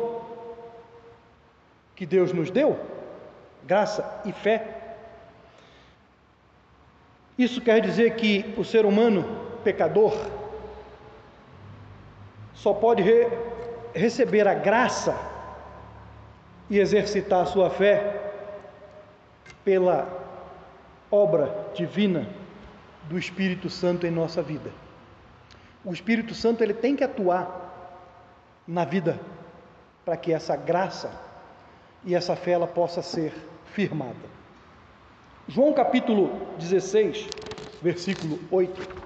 que 1.95 2.05
Deus 2.05 2.34
nos 2.34 2.51
deu, 2.51 2.79
graça 3.65 4.21
e 4.25 4.31
fé. 4.31 4.97
Isso 7.38 7.62
quer 7.62 7.81
dizer 7.81 8.15
que 8.15 8.53
o 8.58 8.63
ser 8.63 8.86
humano 8.86 9.23
pecador 9.63 10.13
só 12.53 12.73
pode 12.73 13.01
re 13.01 13.27
receber 13.93 14.47
a 14.47 14.53
graça 14.53 15.17
e 16.69 16.79
exercitar 16.79 17.43
a 17.43 17.45
sua 17.45 17.69
fé 17.69 18.34
pela 19.63 20.08
obra 21.10 21.71
divina 21.73 22.27
do 23.03 23.17
Espírito 23.17 23.69
Santo 23.69 24.05
em 24.05 24.12
nossa 24.12 24.41
vida. 24.41 24.71
O 25.84 25.93
Espírito 25.93 26.34
Santo 26.34 26.63
ele 26.63 26.73
tem 26.73 26.95
que 26.95 27.03
atuar 27.03 27.63
na 28.67 28.84
vida 28.84 29.19
para 30.03 30.17
que 30.17 30.34
essa 30.34 30.55
graça 30.55 31.24
e 32.05 32.13
essa 32.13 32.35
fé 32.35 32.51
ela 32.51 32.67
possa 32.67 33.01
ser 33.01 33.33
firmada. 33.73 34.35
João 35.47 35.73
capítulo 35.73 36.29
16, 36.59 37.27
versículo 37.81 38.39
8. 38.51 39.05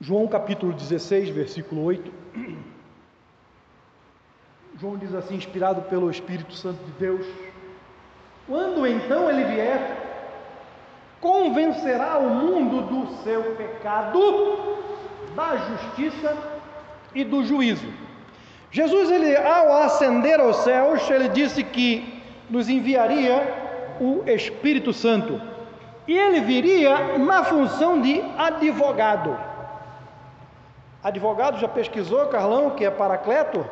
João 0.00 0.26
capítulo 0.28 0.72
16, 0.72 1.30
versículo 1.30 1.82
8. 1.84 2.12
João 4.78 4.96
diz 4.96 5.14
assim, 5.14 5.34
inspirado 5.34 5.82
pelo 5.82 6.10
Espírito 6.10 6.54
Santo 6.54 6.82
de 6.84 6.92
Deus: 6.92 7.26
Quando 8.46 8.86
então 8.86 9.30
ele 9.30 9.44
vier, 9.44 9.96
convencerá 11.20 12.18
o 12.18 12.30
mundo 12.30 12.82
do 12.82 13.22
seu 13.22 13.56
pecado, 13.56 14.18
da 15.34 15.56
justiça 15.56 16.36
e 17.14 17.24
do 17.24 17.44
juízo. 17.44 18.09
Jesus, 18.70 19.10
ele, 19.10 19.36
ao 19.36 19.72
ascender 19.82 20.38
aos 20.38 20.56
céus, 20.58 21.08
ele 21.10 21.28
disse 21.28 21.64
que 21.64 22.22
nos 22.48 22.68
enviaria 22.68 23.42
o 24.00 24.22
Espírito 24.26 24.92
Santo. 24.92 25.40
E 26.06 26.16
ele 26.16 26.40
viria 26.40 27.18
na 27.18 27.44
função 27.44 28.00
de 28.00 28.22
advogado. 28.38 29.36
Advogado 31.02 31.58
já 31.58 31.68
pesquisou, 31.68 32.26
Carlão, 32.26 32.70
que 32.70 32.84
é 32.84 32.90
paracleto? 32.90 33.66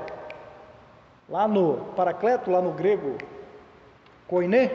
Lá 1.29 1.47
no 1.47 1.75
paracleto, 1.95 2.51
lá 2.51 2.61
no 2.61 2.73
grego, 2.73 3.19
koiné, 4.27 4.71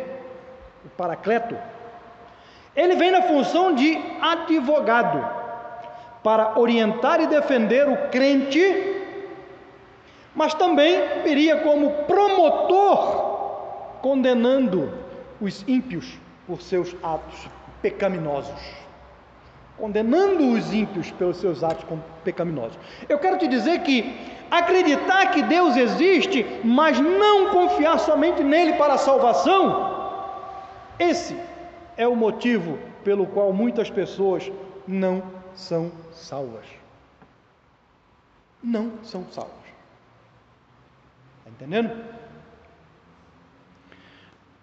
o 0.85 0.89
paracleto. 0.89 1.57
Ele 2.75 2.95
vem 2.95 3.11
na 3.11 3.23
função 3.23 3.73
de 3.73 3.99
advogado, 4.21 5.43
para 6.23 6.57
orientar 6.57 7.19
e 7.21 7.27
defender 7.27 7.87
o 7.89 8.09
crente, 8.09 8.92
mas 10.35 10.53
também 10.53 11.23
viria 11.23 11.57
como 11.57 12.03
promotor, 12.03 13.99
condenando 14.01 14.91
os 15.39 15.63
ímpios 15.67 16.17
por 16.47 16.61
seus 16.61 16.95
atos 17.03 17.47
pecaminosos 17.81 18.83
condenando 19.77 20.51
os 20.51 20.73
ímpios 20.73 21.11
pelos 21.11 21.37
seus 21.37 21.63
atos 21.63 21.85
pecaminosos. 22.23 22.77
Eu 23.09 23.19
quero 23.19 23.37
te 23.37 23.47
dizer 23.47 23.81
que 23.81 24.15
acreditar 24.49 25.31
que 25.31 25.41
Deus 25.41 25.75
existe, 25.75 26.45
mas 26.63 26.99
não 26.99 27.49
confiar 27.49 27.97
somente 27.99 28.43
nele 28.43 28.73
para 28.73 28.93
a 28.93 28.97
salvação, 28.97 29.93
esse 30.99 31.35
é 31.97 32.07
o 32.07 32.15
motivo 32.15 32.77
pelo 33.03 33.25
qual 33.25 33.51
muitas 33.51 33.89
pessoas 33.89 34.51
não 34.87 35.23
são 35.55 35.91
salvas. 36.11 36.65
Não 38.63 38.91
são 39.03 39.25
salvas. 39.31 39.62
Está 41.43 41.49
entendendo? 41.49 41.91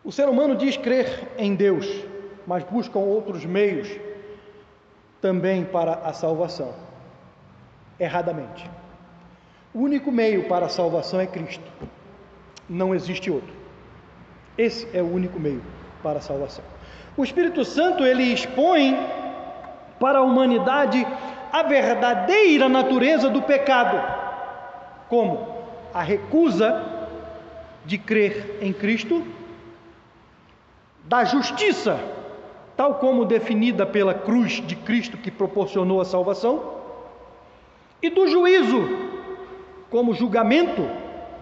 O 0.02 0.10
ser 0.10 0.28
humano 0.30 0.56
diz 0.56 0.78
crer 0.78 1.28
em 1.36 1.54
Deus, 1.54 1.86
mas 2.46 2.64
buscam 2.64 3.00
outros 3.00 3.44
meios 3.44 3.88
também 5.20 5.62
para 5.62 5.92
a 5.92 6.14
salvação. 6.14 6.74
Erradamente. 7.98 8.68
O 9.74 9.80
único 9.80 10.10
meio 10.10 10.48
para 10.48 10.66
a 10.66 10.70
salvação 10.70 11.20
é 11.20 11.26
Cristo. 11.26 11.70
Não 12.66 12.94
existe 12.94 13.30
outro. 13.30 13.52
Esse 14.56 14.88
é 14.96 15.02
o 15.02 15.12
único 15.12 15.38
meio 15.38 15.62
para 16.02 16.18
a 16.18 16.22
salvação. 16.22 16.64
O 17.14 17.22
Espírito 17.22 17.62
Santo 17.62 18.02
ele 18.02 18.22
expõe 18.22 18.96
para 19.98 20.20
a 20.20 20.22
humanidade 20.22 21.06
a 21.52 21.62
verdadeira 21.62 22.70
natureza 22.70 23.28
do 23.28 23.42
pecado. 23.42 24.00
Como? 25.10 25.49
A 25.92 26.02
recusa 26.02 26.82
de 27.84 27.98
crer 27.98 28.58
em 28.60 28.72
Cristo, 28.72 29.26
da 31.04 31.24
justiça 31.24 31.98
tal 32.80 32.94
como 32.94 33.26
definida 33.26 33.84
pela 33.84 34.14
cruz 34.14 34.52
de 34.66 34.74
Cristo 34.74 35.18
que 35.18 35.30
proporcionou 35.30 36.00
a 36.00 36.04
salvação, 36.06 36.78
e 38.00 38.08
do 38.08 38.26
juízo, 38.26 38.88
como 39.90 40.14
julgamento 40.14 40.88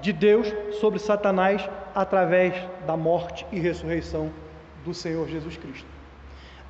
de 0.00 0.12
Deus 0.12 0.52
sobre 0.80 0.98
Satanás 0.98 1.68
através 1.94 2.54
da 2.88 2.96
morte 2.96 3.46
e 3.52 3.60
ressurreição 3.60 4.32
do 4.84 4.92
Senhor 4.92 5.28
Jesus 5.28 5.56
Cristo. 5.56 5.86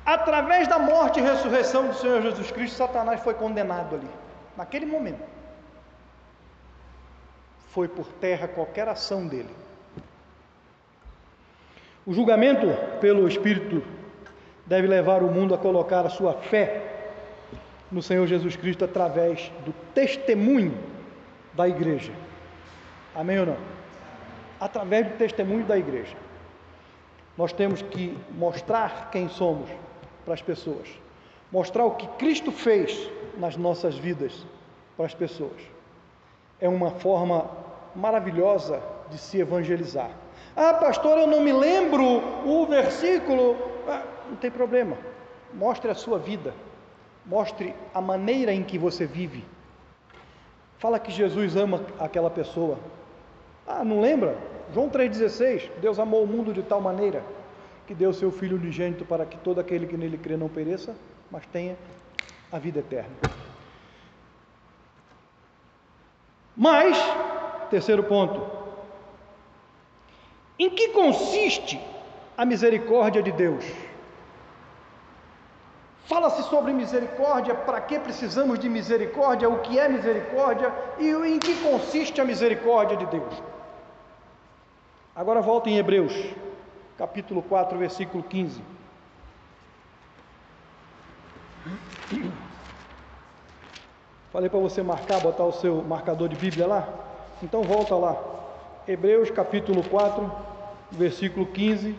Através 0.05 0.67
da 0.67 0.77
morte 0.77 1.19
e 1.19 1.23
ressurreição 1.23 1.87
do 1.87 1.95
Senhor 1.95 2.21
Jesus 2.21 2.51
Cristo, 2.51 2.77
Satanás 2.77 3.21
foi 3.21 3.33
condenado 3.33 3.95
ali. 3.95 4.07
naquele 4.55 4.85
momento, 4.85 5.23
foi 7.69 7.87
por 7.87 8.07
terra 8.13 8.47
qualquer 8.47 8.87
ação 8.87 9.27
dele. 9.27 9.49
O 12.05 12.13
julgamento 12.13 12.65
pelo 12.99 13.27
Espírito 13.27 13.83
deve 14.65 14.87
levar 14.87 15.21
o 15.21 15.31
mundo 15.31 15.53
a 15.53 15.57
colocar 15.57 16.05
a 16.05 16.09
sua 16.09 16.33
fé 16.33 16.89
no 17.91 18.01
Senhor 18.01 18.25
Jesus 18.27 18.55
Cristo 18.55 18.85
através 18.85 19.51
do 19.65 19.73
testemunho 19.93 20.77
da 21.53 21.67
igreja. 21.67 22.11
Amém 23.15 23.39
ou 23.39 23.45
não? 23.45 23.57
Através 24.59 25.07
do 25.07 25.17
testemunho 25.17 25.65
da 25.65 25.77
igreja. 25.77 26.15
Nós 27.37 27.53
temos 27.53 27.81
que 27.81 28.17
mostrar 28.31 29.09
quem 29.11 29.29
somos 29.29 29.69
para 30.25 30.33
as 30.33 30.41
pessoas, 30.41 30.87
mostrar 31.51 31.85
o 31.85 31.91
que 31.91 32.07
Cristo 32.17 32.51
fez 32.51 33.09
nas 33.37 33.55
nossas 33.55 33.95
vidas 33.95 34.45
para 34.97 35.05
as 35.05 35.13
pessoas. 35.13 35.78
É 36.59 36.67
uma 36.67 36.91
forma 36.91 37.49
maravilhosa 37.95 38.81
de 39.09 39.17
se 39.17 39.39
evangelizar. 39.39 40.09
Ah, 40.55 40.73
pastor, 40.73 41.17
eu 41.17 41.27
não 41.27 41.41
me 41.41 41.51
lembro 41.51 42.03
o 42.45 42.65
versículo. 42.65 43.55
Ah, 43.87 44.03
não 44.29 44.35
tem 44.35 44.51
problema. 44.51 44.97
Mostre 45.53 45.89
a 45.89 45.95
sua 45.95 46.19
vida. 46.19 46.53
Mostre 47.25 47.73
a 47.93 48.01
maneira 48.01 48.53
em 48.53 48.63
que 48.63 48.77
você 48.77 49.05
vive. 49.05 49.43
Fala 50.77 50.99
que 50.99 51.11
Jesus 51.11 51.55
ama 51.55 51.85
aquela 51.99 52.29
pessoa. 52.29 52.77
Ah, 53.67 53.83
não 53.83 54.01
lembra? 54.01 54.37
João 54.73 54.89
3,16: 54.89 55.69
Deus 55.81 55.99
amou 55.99 56.23
o 56.23 56.27
mundo 56.27 56.53
de 56.53 56.63
tal 56.63 56.81
maneira 56.81 57.23
que 57.85 57.95
deu 57.95 58.13
seu 58.13 58.31
Filho 58.31 58.55
unigênito 58.55 59.03
para 59.03 59.25
que 59.25 59.35
todo 59.37 59.59
aquele 59.59 59.87
que 59.87 59.97
nele 59.97 60.15
crê 60.17 60.37
não 60.37 60.47
pereça, 60.47 60.95
mas 61.31 61.43
tenha 61.47 61.75
a 62.51 62.59
vida 62.59 62.79
eterna. 62.79 63.09
Mas, 66.59 66.97
terceiro 67.69 68.03
ponto, 68.03 68.45
em 70.59 70.69
que 70.69 70.89
consiste 70.89 71.79
a 72.37 72.43
misericórdia 72.43 73.23
de 73.23 73.31
Deus? 73.31 73.63
Fala-se 76.05 76.43
sobre 76.49 76.73
misericórdia, 76.73 77.55
para 77.55 77.79
que 77.79 77.97
precisamos 77.97 78.59
de 78.59 78.67
misericórdia, 78.67 79.47
o 79.47 79.59
que 79.59 79.79
é 79.79 79.87
misericórdia 79.87 80.73
e 80.99 81.07
em 81.11 81.39
que 81.39 81.55
consiste 81.63 82.19
a 82.19 82.25
misericórdia 82.25 82.97
de 82.97 83.05
Deus. 83.05 83.41
Agora 85.15 85.39
volta 85.39 85.69
em 85.69 85.77
Hebreus, 85.77 86.13
capítulo 86.97 87.41
4, 87.41 87.77
versículo 87.77 88.21
15. 88.21 88.61
Falei 94.31 94.47
para 94.47 94.59
você 94.59 94.83
marcar, 94.83 95.19
botar 95.21 95.43
o 95.43 95.51
seu 95.51 95.81
marcador 95.83 96.29
de 96.29 96.35
Bíblia 96.35 96.67
lá? 96.67 96.87
Então 97.41 97.63
volta 97.63 97.95
lá. 97.95 98.15
Hebreus 98.87 99.31
capítulo 99.31 99.83
4, 99.83 100.31
versículo 100.91 101.45
15 101.47 101.95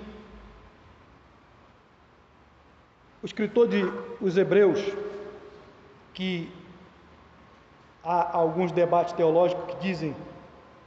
O 3.23 3.27
escritor 3.27 3.69
de 3.69 3.83
os 4.21 4.37
Hebreus, 4.37 4.81
que 6.14 6.51
há 8.03 8.37
alguns 8.37 8.73
debates 8.73 9.12
teológicos 9.12 9.75
que 9.75 9.81
dizem 9.81 10.16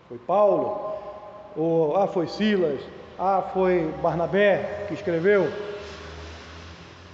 foi 0.10 0.17
Paulo, 0.17 0.95
ou 1.56 1.95
ah, 1.95 2.08
foi 2.08 2.27
Silas, 2.27 2.82
ah, 3.19 3.43
foi 3.53 3.93
Barnabé 4.01 4.86
que 4.88 4.93
escreveu. 4.93 5.51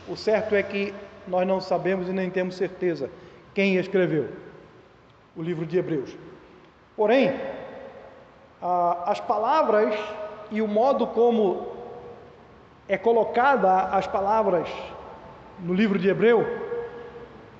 O 0.07 0.15
certo 0.15 0.55
é 0.55 0.63
que 0.63 0.93
nós 1.27 1.45
não 1.45 1.59
sabemos 1.59 2.07
e 2.07 2.13
nem 2.13 2.29
temos 2.29 2.55
certeza 2.55 3.09
quem 3.53 3.75
escreveu 3.75 4.29
o 5.35 5.41
livro 5.41 5.65
de 5.65 5.77
Hebreus. 5.77 6.15
Porém, 6.95 7.33
as 9.05 9.19
palavras 9.19 9.97
e 10.51 10.61
o 10.61 10.67
modo 10.67 11.07
como 11.07 11.67
é 12.87 12.97
colocada 12.97 13.71
as 13.95 14.07
palavras 14.07 14.67
no 15.59 15.73
livro 15.73 15.99
de 15.99 16.09
Hebreu, 16.09 16.45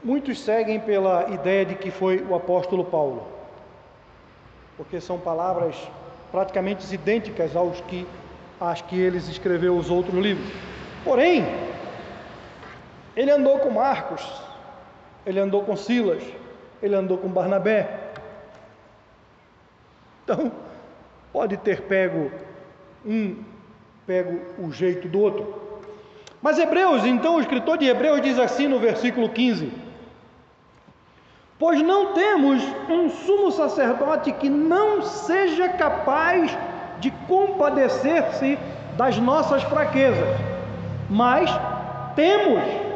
muitos 0.03 0.39
seguem 0.39 0.79
pela 0.79 1.29
ideia 1.29 1.65
de 1.65 1.75
que 1.75 1.91
foi 1.91 2.21
o 2.21 2.35
apóstolo 2.35 2.83
Paulo, 2.83 3.27
porque 4.75 4.99
são 4.99 5.19
palavras 5.19 5.75
praticamente 6.31 6.93
idênticas 6.93 7.55
aos 7.55 7.79
que 7.81 8.07
as 8.59 8.81
que 8.81 8.99
eles 8.99 9.29
escreveu 9.29 9.77
os 9.77 9.89
outros 9.89 10.15
livros. 10.15 10.49
Porém, 11.03 11.45
ele 13.15 13.31
andou 13.31 13.59
com 13.59 13.69
Marcos, 13.69 14.48
ele 15.29 15.39
andou 15.39 15.63
com 15.63 15.75
Silas, 15.75 16.23
ele 16.81 16.95
andou 16.95 17.15
com 17.17 17.27
Barnabé. 17.27 17.87
Então, 20.23 20.51
pode 21.31 21.55
ter 21.57 21.81
pego 21.81 22.31
um, 23.05 23.43
pego 24.07 24.41
o 24.57 24.71
jeito 24.71 25.07
do 25.07 25.19
outro. 25.19 25.61
Mas 26.41 26.57
Hebreus, 26.57 27.05
então 27.05 27.35
o 27.35 27.39
escritor 27.39 27.77
de 27.77 27.85
Hebreus 27.85 28.21
diz 28.21 28.39
assim 28.39 28.67
no 28.67 28.79
versículo 28.79 29.29
15: 29.29 29.71
Pois 31.59 31.79
não 31.83 32.13
temos 32.13 32.63
um 32.89 33.09
sumo 33.09 33.51
sacerdote 33.51 34.31
que 34.31 34.49
não 34.49 35.03
seja 35.03 35.69
capaz 35.69 36.57
de 36.99 37.11
compadecer-se 37.27 38.57
das 38.97 39.17
nossas 39.19 39.61
fraquezas, 39.61 40.27
mas 41.07 41.51
temos 42.15 42.88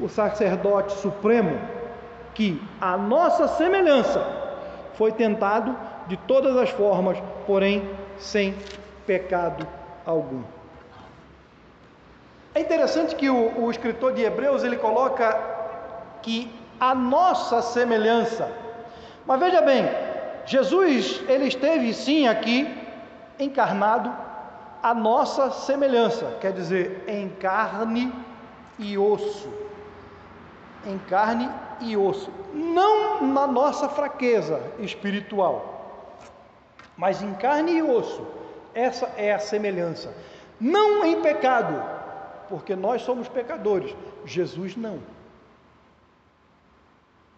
o 0.00 0.08
sacerdote 0.08 0.92
supremo 0.94 1.58
que, 2.34 2.62
a 2.80 2.96
nossa 2.96 3.48
semelhança, 3.48 4.24
foi 4.94 5.12
tentado 5.12 5.76
de 6.06 6.16
todas 6.16 6.56
as 6.56 6.70
formas, 6.70 7.18
porém 7.46 7.88
sem 8.18 8.54
pecado 9.06 9.66
algum. 10.04 10.42
É 12.54 12.60
interessante 12.60 13.14
que 13.14 13.28
o, 13.30 13.64
o 13.64 13.70
escritor 13.70 14.12
de 14.12 14.22
Hebreus 14.22 14.64
ele 14.64 14.76
coloca 14.76 15.38
que 16.22 16.50
a 16.80 16.94
nossa 16.94 17.62
semelhança. 17.62 18.50
Mas 19.26 19.38
veja 19.38 19.60
bem, 19.60 19.88
Jesus 20.46 21.22
ele 21.28 21.46
esteve 21.46 21.92
sim 21.92 22.26
aqui 22.26 22.66
encarnado 23.38 24.12
a 24.82 24.94
nossa 24.94 25.50
semelhança, 25.50 26.36
quer 26.40 26.52
dizer, 26.52 27.04
em 27.06 27.28
carne 27.28 28.12
e 28.78 28.96
osso. 28.96 29.67
Em 30.88 30.98
carne 30.98 31.50
e 31.80 31.96
osso, 31.96 32.32
não 32.54 33.26
na 33.26 33.46
nossa 33.46 33.90
fraqueza 33.90 34.58
espiritual, 34.78 36.10
mas 36.96 37.22
em 37.22 37.34
carne 37.34 37.72
e 37.72 37.82
osso. 37.82 38.26
Essa 38.74 39.06
é 39.16 39.34
a 39.34 39.38
semelhança. 39.38 40.14
Não 40.58 41.04
em 41.04 41.20
pecado, 41.20 41.82
porque 42.48 42.74
nós 42.74 43.02
somos 43.02 43.28
pecadores. 43.28 43.94
Jesus 44.24 44.76
não. 44.76 44.98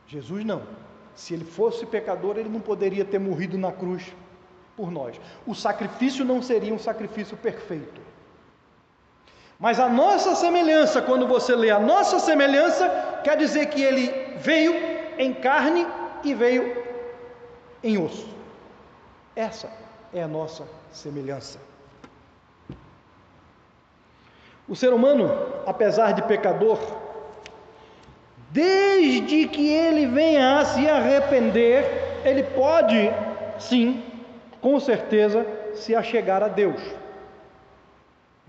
Jesus 0.07 0.45
não. 0.45 0.63
Se 1.15 1.35
ele 1.35 1.45
fosse 1.45 1.85
pecador, 1.85 2.37
ele 2.39 2.49
não 2.49 2.61
poderia 2.61 3.05
ter 3.05 3.19
morrido 3.19 3.59
na 3.59 3.73
cruz 3.73 4.15
por 4.77 4.91
nós. 4.91 5.21
O 5.47 5.55
sacrifício 5.55 6.25
não 6.25 6.41
seria 6.41 6.73
um 6.73 6.79
sacrifício 6.79 7.37
perfeito. 7.37 8.01
Mas 9.59 9.79
a 9.79 9.89
nossa 9.89 10.35
semelhança, 10.35 11.03
quando 11.03 11.27
você 11.27 11.55
lê 11.55 11.71
a 11.71 11.79
nossa 11.79 12.19
semelhança, 12.19 12.89
quer 13.23 13.37
dizer 13.37 13.67
que 13.67 13.83
ele 13.83 14.37
veio 14.39 14.75
em 15.19 15.33
carne 15.33 15.87
e 16.25 16.35
veio 16.35 16.85
em 17.83 17.99
osso. 17.99 18.29
Essa 19.35 19.71
é 20.13 20.23
a 20.23 20.29
nossa 20.29 20.67
semelhança. 20.93 21.59
O 24.69 24.77
ser 24.77 24.93
humano, 24.93 25.31
apesar 25.67 26.13
de 26.13 26.23
pecador, 26.23 26.79
desde 28.51 29.49
que 29.49 29.69
ele 29.69 30.07
venha 30.07 30.59
a 30.59 30.65
se 30.65 30.89
arrepender, 30.89 31.85
ele 32.25 32.43
pode, 32.43 33.11
sim, 33.59 34.03
com 34.61 34.79
certeza, 34.79 35.47
se 35.75 35.95
achegar 35.95 36.43
a 36.43 36.49
Deus. 36.49 36.81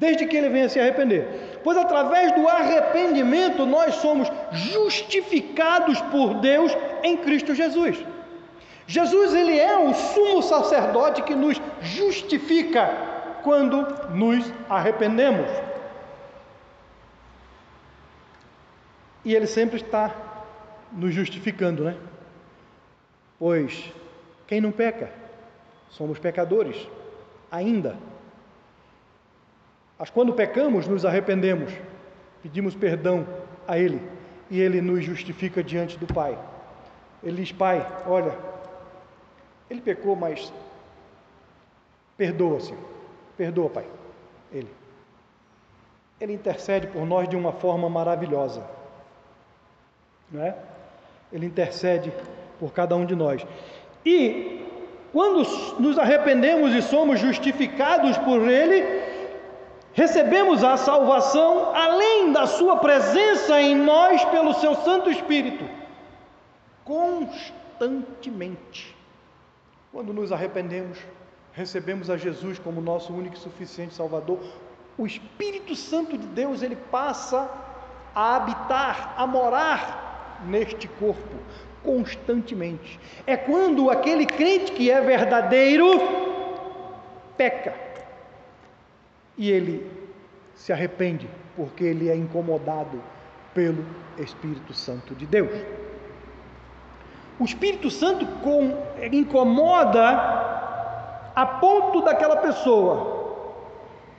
Desde 0.02 0.26
que 0.26 0.36
ele 0.36 0.50
venha 0.50 0.68
se 0.68 0.80
arrepender. 0.80 1.60
Pois 1.64 1.78
através 1.78 2.32
do 2.32 2.48
arrependimento 2.48 3.68
nós 3.68 3.94
somos 3.96 4.28
justificados 4.52 6.02
por 6.14 6.34
Deus 6.40 6.76
em 7.04 7.18
Cristo 7.18 7.54
Jesus. 7.54 8.04
Jesus 8.88 9.32
ele 9.36 9.60
é 9.60 9.78
o 9.78 9.94
sumo 9.94 10.42
sacerdote 10.42 11.22
que 11.22 11.36
nos 11.36 11.62
justifica 11.82 12.90
quando 13.44 13.76
nos 14.10 14.52
arrependemos. 14.68 15.48
E 19.24 19.36
ele 19.36 19.46
sempre 19.46 19.78
está 19.78 20.16
nos 20.92 21.14
justificando, 21.14 21.84
né? 21.84 21.96
Pois 23.38 23.94
quem 24.48 24.60
não 24.60 24.72
peca? 24.72 25.12
Somos 25.92 26.18
pecadores, 26.18 26.88
ainda. 27.52 27.96
Mas 30.02 30.10
quando 30.10 30.34
pecamos, 30.34 30.88
nos 30.88 31.06
arrependemos, 31.06 31.72
pedimos 32.42 32.74
perdão 32.74 33.24
a 33.68 33.78
Ele 33.78 34.02
e 34.50 34.60
Ele 34.60 34.82
nos 34.82 35.06
justifica 35.06 35.64
diante 35.64 35.96
do 35.96 36.12
Pai. 36.12 36.36
Ele 37.22 37.44
diz: 37.44 37.52
Pai, 37.52 37.88
olha, 38.08 38.36
ele 39.70 39.80
pecou, 39.80 40.16
mas 40.16 40.52
perdoa, 42.18 42.60
Senhor. 42.60 42.82
Perdoa, 43.38 43.70
Pai. 43.70 43.86
Ele. 44.52 44.70
Ele 46.20 46.34
intercede 46.34 46.88
por 46.88 47.06
nós 47.06 47.30
de 47.30 47.36
uma 47.36 47.52
forma 47.52 47.88
maravilhosa. 47.88 48.66
Não 50.32 50.42
é? 50.42 50.56
Ele 51.32 51.46
intercede 51.46 52.12
por 52.60 52.74
cada 52.74 52.96
um 52.96 53.06
de 53.06 53.16
nós. 53.16 53.46
E 54.04 54.66
quando 55.14 55.48
nos 55.80 56.00
arrependemos 56.00 56.74
e 56.74 56.82
somos 56.82 57.20
justificados 57.20 58.18
por 58.18 58.50
Ele, 58.50 59.01
recebemos 59.94 60.64
a 60.64 60.78
salvação 60.78 61.76
além 61.76 62.32
da 62.32 62.48
Sua 62.48 62.78
presença 62.78 63.62
em 63.62 63.76
nós 63.76 64.24
pelo 64.26 64.54
Seu 64.54 64.76
Santo 64.76 65.10
Espírito, 65.10 65.66
constantemente. 66.86 68.96
Quando 69.92 70.14
nos 70.14 70.32
arrependemos, 70.32 70.98
recebemos 71.54 72.10
a 72.10 72.18
Jesus 72.18 72.58
como 72.58 72.80
nosso 72.80 73.14
único 73.14 73.36
e 73.36 73.40
suficiente 73.40 73.94
Salvador. 73.94 74.40
O 74.98 75.06
Espírito 75.06 75.76
Santo 75.76 76.18
de 76.18 76.28
Deus, 76.28 76.62
ele 76.62 76.76
passa 76.76 77.50
a 78.16 78.38
habitar, 78.38 79.14
a 79.18 79.28
morar 79.28 80.42
neste 80.46 80.88
corpo 80.88 81.36
constantemente. 81.84 83.00
É 83.26 83.36
quando 83.36 83.90
aquele 83.90 84.26
crente 84.26 84.72
que 84.72 84.90
é 84.90 85.02
verdadeiro 85.02 85.88
peca 87.36 87.91
e 89.38 89.50
ele 89.50 89.90
se 90.56 90.72
arrepende, 90.72 91.30
porque 91.56 91.84
ele 91.84 92.10
é 92.10 92.16
incomodado 92.16 93.02
pelo 93.54 93.86
Espírito 94.18 94.74
Santo 94.74 95.16
de 95.16 95.26
Deus. 95.26 95.52
O 97.40 97.44
Espírito 97.44 97.90
Santo 97.90 98.26
com, 98.44 98.78
incomoda 99.12 100.10
a 101.36 101.46
ponto 101.60 102.02
daquela 102.02 102.38
pessoa 102.38 103.22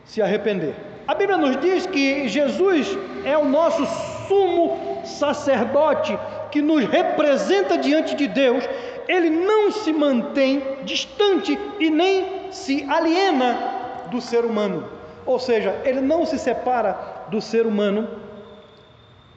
se 0.05 0.21
arrepender. 0.21 0.75
A 1.07 1.15
Bíblia 1.15 1.37
nos 1.37 1.57
diz 1.61 1.87
que 1.87 2.29
Jesus 2.29 2.97
é 3.25 3.37
o 3.37 3.45
nosso 3.45 3.85
sumo 4.27 5.03
sacerdote 5.05 6.19
que 6.51 6.61
nos 6.61 6.85
representa 6.85 7.79
diante 7.79 8.15
de 8.15 8.27
Deus, 8.27 8.65
ele 9.09 9.31
não 9.31 9.71
se 9.71 9.93
mantém 9.93 10.63
distante 10.85 11.59
e 11.81 11.91
nem 11.91 12.51
se 12.51 12.85
aliena 12.89 14.07
do 14.11 14.21
ser 14.21 14.45
humano. 14.45 15.02
Ou 15.25 15.39
seja, 15.39 15.81
ele 15.85 16.01
não 16.01 16.27
se 16.27 16.39
separa 16.39 17.27
do 17.29 17.41
ser 17.41 17.67
humano 17.67 18.09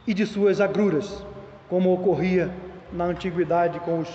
e 0.07 0.13
de 0.13 0.25
suas 0.25 0.59
agruras, 0.59 1.23
como 1.69 1.93
ocorria 1.93 2.51
na 2.91 3.05
antiguidade 3.05 3.79
com 3.79 3.99
os 3.99 4.07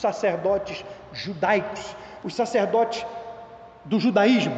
sacerdotes 0.00 0.84
judaicos, 1.12 1.96
os 2.24 2.34
sacerdotes 2.34 3.04
do 3.84 3.98
judaísmo. 3.98 4.54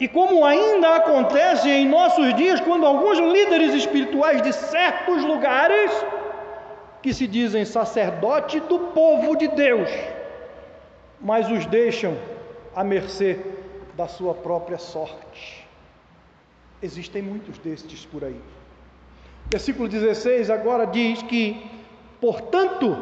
E 0.00 0.06
como 0.06 0.44
ainda 0.44 0.96
acontece 0.96 1.68
em 1.68 1.88
nossos 1.88 2.32
dias, 2.34 2.60
quando 2.60 2.86
alguns 2.86 3.18
líderes 3.18 3.74
espirituais 3.74 4.40
de 4.40 4.52
certos 4.52 5.24
lugares, 5.24 5.90
que 7.02 7.12
se 7.12 7.26
dizem 7.26 7.64
sacerdote 7.64 8.60
do 8.60 8.78
povo 8.78 9.36
de 9.36 9.48
Deus, 9.48 9.88
mas 11.20 11.50
os 11.50 11.66
deixam 11.66 12.16
à 12.74 12.84
mercê 12.84 13.40
da 13.96 14.06
sua 14.06 14.34
própria 14.34 14.78
sorte. 14.78 15.57
Existem 16.82 17.22
muitos 17.22 17.58
destes 17.58 18.06
por 18.06 18.24
aí. 18.24 18.40
Versículo 19.50 19.88
16 19.88 20.50
agora 20.50 20.86
diz 20.86 21.22
que, 21.22 21.66
portanto, 22.20 22.96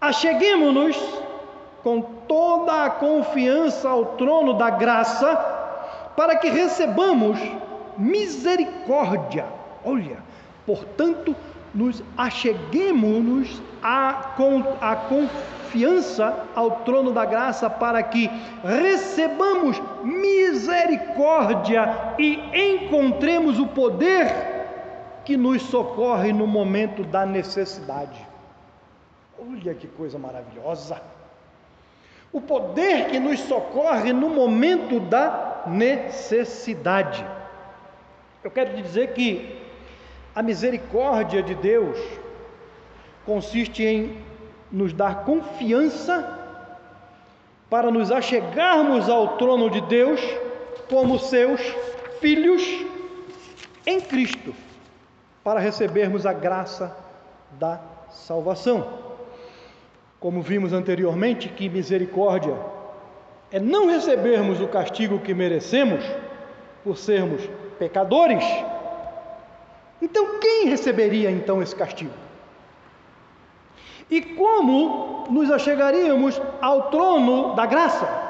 acheguemos-nos 0.00 0.96
com 1.82 2.00
toda 2.00 2.84
a 2.84 2.90
confiança 2.90 3.88
ao 3.88 4.16
trono 4.16 4.54
da 4.54 4.70
graça, 4.70 5.34
para 6.16 6.36
que 6.36 6.48
recebamos 6.48 7.38
misericórdia. 7.98 9.46
Olha, 9.84 10.18
portanto, 10.64 11.34
nos 11.74 12.02
acheguemos-nos 12.16 13.60
a, 13.82 14.34
a 14.80 14.96
confiança 14.96 16.46
ao 16.54 16.82
trono 16.82 17.12
da 17.12 17.24
graça 17.24 17.70
para 17.70 18.02
que 18.02 18.30
recebamos 18.62 19.80
misericórdia 20.04 22.14
e 22.18 22.38
encontremos 22.54 23.58
o 23.58 23.66
poder 23.66 24.52
que 25.24 25.34
nos 25.36 25.62
socorre 25.62 26.32
no 26.32 26.46
momento 26.46 27.02
da 27.04 27.24
necessidade. 27.24 28.26
Olha 29.38 29.74
que 29.74 29.86
coisa 29.86 30.18
maravilhosa! 30.18 31.00
O 32.32 32.40
poder 32.40 33.08
que 33.08 33.20
nos 33.20 33.40
socorre 33.40 34.12
no 34.12 34.30
momento 34.30 35.00
da 35.00 35.62
necessidade. 35.66 37.24
Eu 38.42 38.50
quero 38.50 38.74
te 38.74 38.82
dizer 38.82 39.12
que 39.12 39.62
a 40.34 40.42
misericórdia 40.42 41.42
de 41.42 41.54
Deus 41.54 41.98
consiste 43.24 43.84
em 43.84 44.18
nos 44.70 44.92
dar 44.92 45.24
confiança 45.24 46.38
para 47.68 47.90
nos 47.90 48.10
achegarmos 48.10 49.08
ao 49.08 49.36
trono 49.36 49.70
de 49.70 49.80
Deus 49.82 50.20
como 50.88 51.18
seus 51.18 51.60
filhos 52.20 52.62
em 53.86 54.00
Cristo, 54.00 54.54
para 55.42 55.58
recebermos 55.58 56.24
a 56.26 56.32
graça 56.32 56.96
da 57.52 57.80
salvação. 58.10 59.00
Como 60.20 60.40
vimos 60.40 60.72
anteriormente, 60.72 61.48
que 61.48 61.68
misericórdia 61.68 62.54
é 63.50 63.58
não 63.58 63.86
recebermos 63.86 64.60
o 64.60 64.68
castigo 64.68 65.18
que 65.18 65.34
merecemos 65.34 66.04
por 66.84 66.96
sermos 66.96 67.42
pecadores, 67.78 68.44
então 70.02 70.40
quem 70.40 70.66
receberia 70.66 71.30
então 71.30 71.62
esse 71.62 71.74
castigo? 71.74 72.12
E 74.10 74.20
como 74.20 75.24
nos 75.30 75.50
achegaríamos 75.50 76.38
ao 76.60 76.90
trono 76.90 77.54
da 77.54 77.64
graça? 77.64 78.22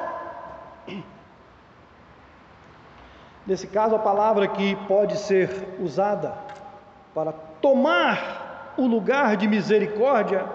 Nesse 3.44 3.66
caso, 3.66 3.96
a 3.96 3.98
palavra 3.98 4.46
que 4.46 4.76
pode 4.86 5.18
ser 5.18 5.50
usada 5.80 6.32
para 7.12 7.32
tomar 7.32 8.74
o 8.76 8.86
lugar 8.86 9.36
de 9.36 9.48
misericórdia 9.48 10.46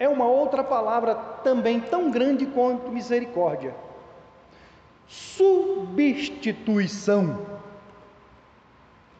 é 0.00 0.08
uma 0.08 0.24
outra 0.24 0.64
palavra 0.64 1.14
também 1.44 1.80
tão 1.80 2.10
grande 2.10 2.46
quanto 2.46 2.90
misericórdia: 2.90 3.74
substituição. 5.06 7.57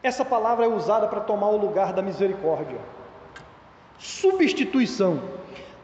Essa 0.01 0.23
palavra 0.23 0.65
é 0.65 0.67
usada 0.67 1.07
para 1.07 1.19
tomar 1.19 1.49
o 1.49 1.57
lugar 1.57 1.91
da 1.91 2.01
misericórdia. 2.01 2.77
Substituição. 3.97 5.19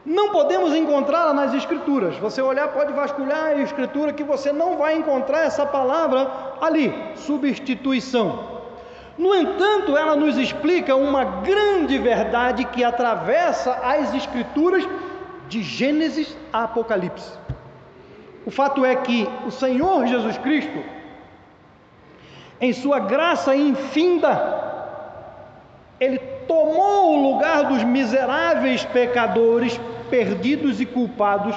Não 0.04 0.30
podemos 0.30 0.74
encontrá-la 0.74 1.34
nas 1.34 1.52
Escrituras. 1.52 2.16
Você 2.16 2.40
olhar, 2.40 2.68
pode 2.68 2.92
vasculhar 2.92 3.46
a 3.46 3.60
Escritura 3.60 4.12
que 4.12 4.24
você 4.24 4.52
não 4.52 4.78
vai 4.78 4.96
encontrar 4.96 5.40
essa 5.40 5.66
palavra 5.66 6.30
ali. 6.60 6.94
Substituição. 7.16 8.56
No 9.18 9.34
entanto, 9.34 9.96
ela 9.96 10.14
nos 10.16 10.38
explica 10.38 10.94
uma 10.94 11.24
grande 11.24 11.98
verdade 11.98 12.64
que 12.64 12.84
atravessa 12.84 13.72
as 13.82 14.14
Escrituras 14.14 14.86
de 15.48 15.62
Gênesis 15.62 16.36
a 16.52 16.64
Apocalipse. 16.64 17.32
O 18.46 18.50
fato 18.50 18.84
é 18.84 18.94
que 18.94 19.28
o 19.44 19.50
Senhor 19.50 20.06
Jesus 20.06 20.38
Cristo 20.38 20.95
em 22.60 22.72
sua 22.72 22.98
graça 22.98 23.54
infinda, 23.54 24.64
ele 26.00 26.18
tomou 26.46 27.14
o 27.14 27.32
lugar 27.32 27.64
dos 27.64 27.82
miseráveis 27.84 28.84
pecadores, 28.84 29.78
perdidos 30.08 30.80
e 30.80 30.86
culpados, 30.86 31.54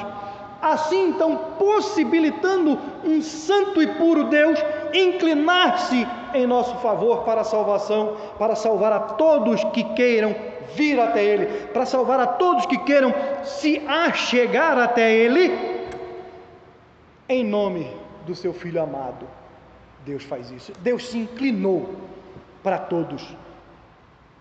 assim 0.62 1.10
então 1.10 1.38
possibilitando 1.58 2.78
um 3.06 3.22
santo 3.22 3.82
e 3.82 3.88
puro 3.88 4.26
Deus 4.26 4.60
inclinar-se 4.94 6.08
em 6.34 6.46
nosso 6.46 6.76
favor 6.78 7.24
para 7.24 7.42
a 7.42 7.46
salvação, 7.46 8.18
para 8.38 8.56
salvar 8.56 8.92
a 8.92 9.00
todos 9.00 9.64
que 9.66 9.84
queiram 9.94 10.36
vir 10.76 11.00
até 11.00 11.24
Ele, 11.24 11.46
para 11.68 11.86
salvar 11.86 12.20
a 12.20 12.28
todos 12.28 12.66
que 12.66 12.78
queiram 12.80 13.14
se 13.44 13.82
achegar 13.88 14.78
até 14.78 15.12
Ele, 15.12 15.80
em 17.28 17.44
nome 17.44 17.90
do 18.26 18.36
seu 18.36 18.54
Filho 18.54 18.82
amado 18.82 19.39
Deus 20.10 20.24
faz 20.24 20.50
isso. 20.50 20.74
Deus 20.82 21.08
se 21.08 21.20
inclinou 21.20 21.94
para 22.64 22.80
todos, 22.80 23.24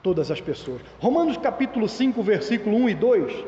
todas 0.02 0.30
as 0.30 0.40
pessoas. 0.40 0.80
Romanos 0.98 1.36
capítulo 1.36 1.86
5, 1.86 2.22
versículo 2.22 2.74
1 2.78 2.88
e 2.88 2.94
2. 2.94 3.44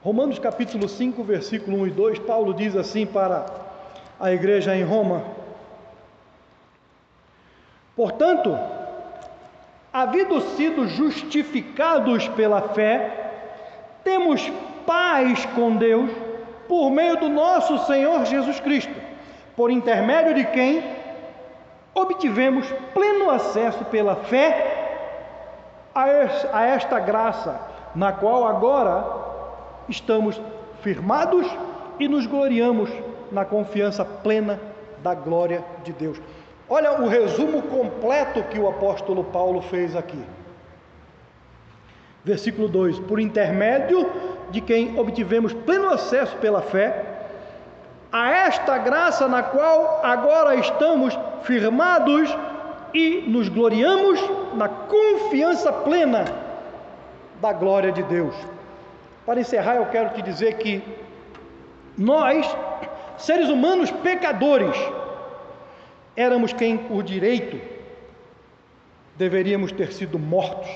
Romanos 0.00 0.38
capítulo 0.38 0.88
5, 0.88 1.24
versículo 1.24 1.78
1 1.78 1.86
e 1.88 1.90
2, 1.90 2.18
Paulo 2.20 2.54
diz 2.54 2.76
assim 2.76 3.04
para 3.04 3.46
a 4.20 4.32
igreja 4.32 4.76
em 4.76 4.84
Roma: 4.84 5.24
Portanto, 7.96 8.56
havido 9.92 10.40
sido 10.56 10.86
justificados 10.86 12.28
pela 12.28 12.62
fé, 12.62 13.32
temos 14.04 14.48
paz 14.86 15.44
com 15.46 15.74
Deus 15.74 16.08
por 16.68 16.90
meio 16.90 17.16
do 17.16 17.28
nosso 17.28 17.86
Senhor 17.86 18.24
Jesus 18.24 18.60
Cristo, 18.60 19.07
por 19.58 19.72
intermédio 19.72 20.34
de 20.34 20.44
quem 20.44 20.84
obtivemos 21.92 22.64
pleno 22.94 23.28
acesso 23.28 23.84
pela 23.86 24.14
fé 24.14 24.86
a 25.92 26.64
esta 26.64 27.00
graça, 27.00 27.60
na 27.92 28.12
qual 28.12 28.46
agora 28.46 29.04
estamos 29.88 30.40
firmados 30.80 31.44
e 31.98 32.06
nos 32.06 32.24
gloriamos 32.24 32.88
na 33.32 33.44
confiança 33.44 34.04
plena 34.04 34.60
da 35.02 35.12
glória 35.12 35.64
de 35.82 35.92
Deus. 35.92 36.20
Olha 36.68 36.92
o 36.92 37.08
resumo 37.08 37.62
completo 37.62 38.44
que 38.44 38.60
o 38.60 38.68
apóstolo 38.68 39.24
Paulo 39.24 39.60
fez 39.62 39.96
aqui. 39.96 40.22
Versículo 42.24 42.68
2: 42.68 43.00
Por 43.00 43.18
intermédio 43.18 44.08
de 44.52 44.60
quem 44.60 44.96
obtivemos 44.96 45.52
pleno 45.52 45.90
acesso 45.90 46.36
pela 46.36 46.62
fé, 46.62 47.17
a 48.10 48.30
esta 48.30 48.78
graça 48.78 49.28
na 49.28 49.42
qual 49.42 50.00
agora 50.02 50.54
estamos 50.56 51.18
firmados 51.42 52.34
e 52.94 53.24
nos 53.26 53.48
gloriamos 53.48 54.18
na 54.54 54.68
confiança 54.68 55.72
plena 55.72 56.24
da 57.40 57.52
glória 57.52 57.92
de 57.92 58.02
Deus. 58.02 58.34
Para 59.26 59.40
encerrar, 59.40 59.76
eu 59.76 59.86
quero 59.86 60.10
te 60.10 60.22
dizer 60.22 60.56
que 60.56 60.82
nós, 61.96 62.46
seres 63.18 63.48
humanos 63.48 63.90
pecadores, 63.90 64.76
éramos 66.16 66.52
quem, 66.52 66.78
por 66.78 67.02
direito, 67.02 67.60
deveríamos 69.16 69.70
ter 69.72 69.92
sido 69.92 70.18
mortos 70.18 70.70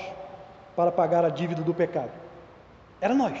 para 0.75 0.91
pagar 0.91 1.25
a 1.25 1.29
dívida 1.29 1.61
do 1.61 1.73
pecado. 1.73 2.11
Era 3.01 3.13
nós. 3.13 3.39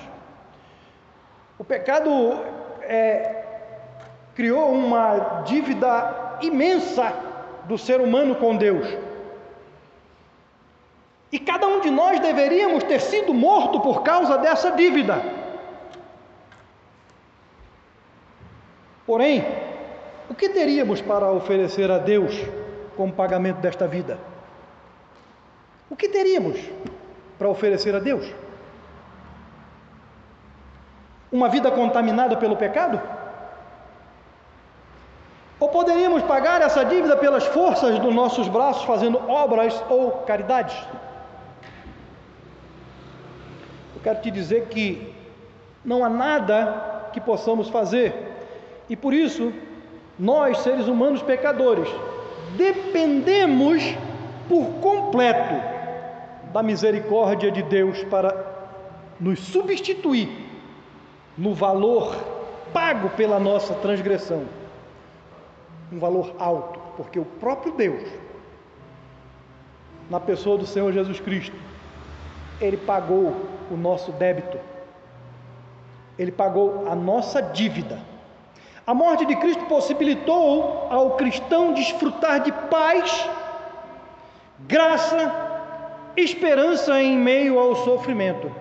O 1.59 1.63
pecado 1.63 2.09
é, 2.81 3.42
criou 4.35 4.71
uma 4.71 5.43
dívida 5.45 6.37
imensa 6.41 7.13
do 7.65 7.77
ser 7.77 8.01
humano 8.01 8.35
com 8.35 8.55
Deus. 8.55 8.87
E 11.31 11.39
cada 11.39 11.65
um 11.65 11.79
de 11.79 11.89
nós 11.89 12.19
deveríamos 12.19 12.83
ter 12.83 12.99
sido 13.01 13.33
morto 13.33 13.79
por 13.79 14.03
causa 14.03 14.37
dessa 14.37 14.71
dívida. 14.71 15.21
Porém, 19.05 19.43
o 20.29 20.35
que 20.35 20.49
teríamos 20.49 21.01
para 21.01 21.31
oferecer 21.31 21.89
a 21.91 21.97
Deus 21.97 22.33
como 22.95 23.11
pagamento 23.11 23.59
desta 23.59 23.87
vida? 23.87 24.17
O 25.89 25.95
que 25.95 26.07
teríamos 26.07 26.59
para 27.37 27.49
oferecer 27.49 27.95
a 27.95 27.99
Deus? 27.99 28.31
Uma 31.31 31.49
vida 31.49 31.71
contaminada 31.71 32.37
pelo 32.37 32.55
pecado? 32.55 33.01
Ou 35.63 35.69
poderíamos 35.69 36.21
pagar 36.23 36.61
essa 36.61 36.83
dívida 36.83 37.15
pelas 37.15 37.45
forças 37.45 37.97
dos 37.97 38.13
nossos 38.13 38.49
braços, 38.49 38.83
fazendo 38.83 39.17
obras 39.29 39.81
ou 39.89 40.11
caridades? 40.27 40.75
Eu 43.95 44.01
quero 44.03 44.19
te 44.19 44.29
dizer 44.29 44.65
que 44.65 45.15
não 45.85 46.03
há 46.03 46.09
nada 46.09 47.07
que 47.13 47.21
possamos 47.21 47.69
fazer, 47.69 48.13
e 48.89 48.95
por 48.97 49.13
isso, 49.13 49.53
nós, 50.19 50.57
seres 50.57 50.89
humanos 50.89 51.21
pecadores, 51.21 51.87
dependemos 52.57 53.81
por 54.49 54.65
completo 54.81 55.55
da 56.51 56.61
misericórdia 56.61 57.49
de 57.49 57.63
Deus 57.63 58.03
para 58.03 58.35
nos 59.17 59.39
substituir 59.39 60.27
no 61.37 61.53
valor 61.53 62.17
pago 62.73 63.11
pela 63.11 63.39
nossa 63.39 63.73
transgressão 63.75 64.43
um 65.91 65.99
valor 65.99 66.33
alto, 66.39 66.79
porque 66.97 67.19
o 67.19 67.25
próprio 67.25 67.73
Deus, 67.73 68.03
na 70.09 70.19
pessoa 70.19 70.57
do 70.57 70.65
Senhor 70.65 70.91
Jesus 70.91 71.19
Cristo, 71.19 71.55
ele 72.59 72.77
pagou 72.77 73.35
o 73.71 73.75
nosso 73.75 74.11
débito, 74.13 74.57
ele 76.17 76.31
pagou 76.31 76.87
a 76.89 76.95
nossa 76.95 77.41
dívida. 77.41 77.99
A 78.85 78.93
morte 78.93 79.25
de 79.25 79.35
Cristo 79.37 79.65
possibilitou 79.65 80.87
ao 80.89 81.11
cristão 81.11 81.73
desfrutar 81.73 82.41
de 82.41 82.51
paz, 82.51 83.29
graça, 84.67 85.31
esperança 86.17 87.01
em 87.01 87.17
meio 87.17 87.57
ao 87.57 87.75
sofrimento. 87.75 88.51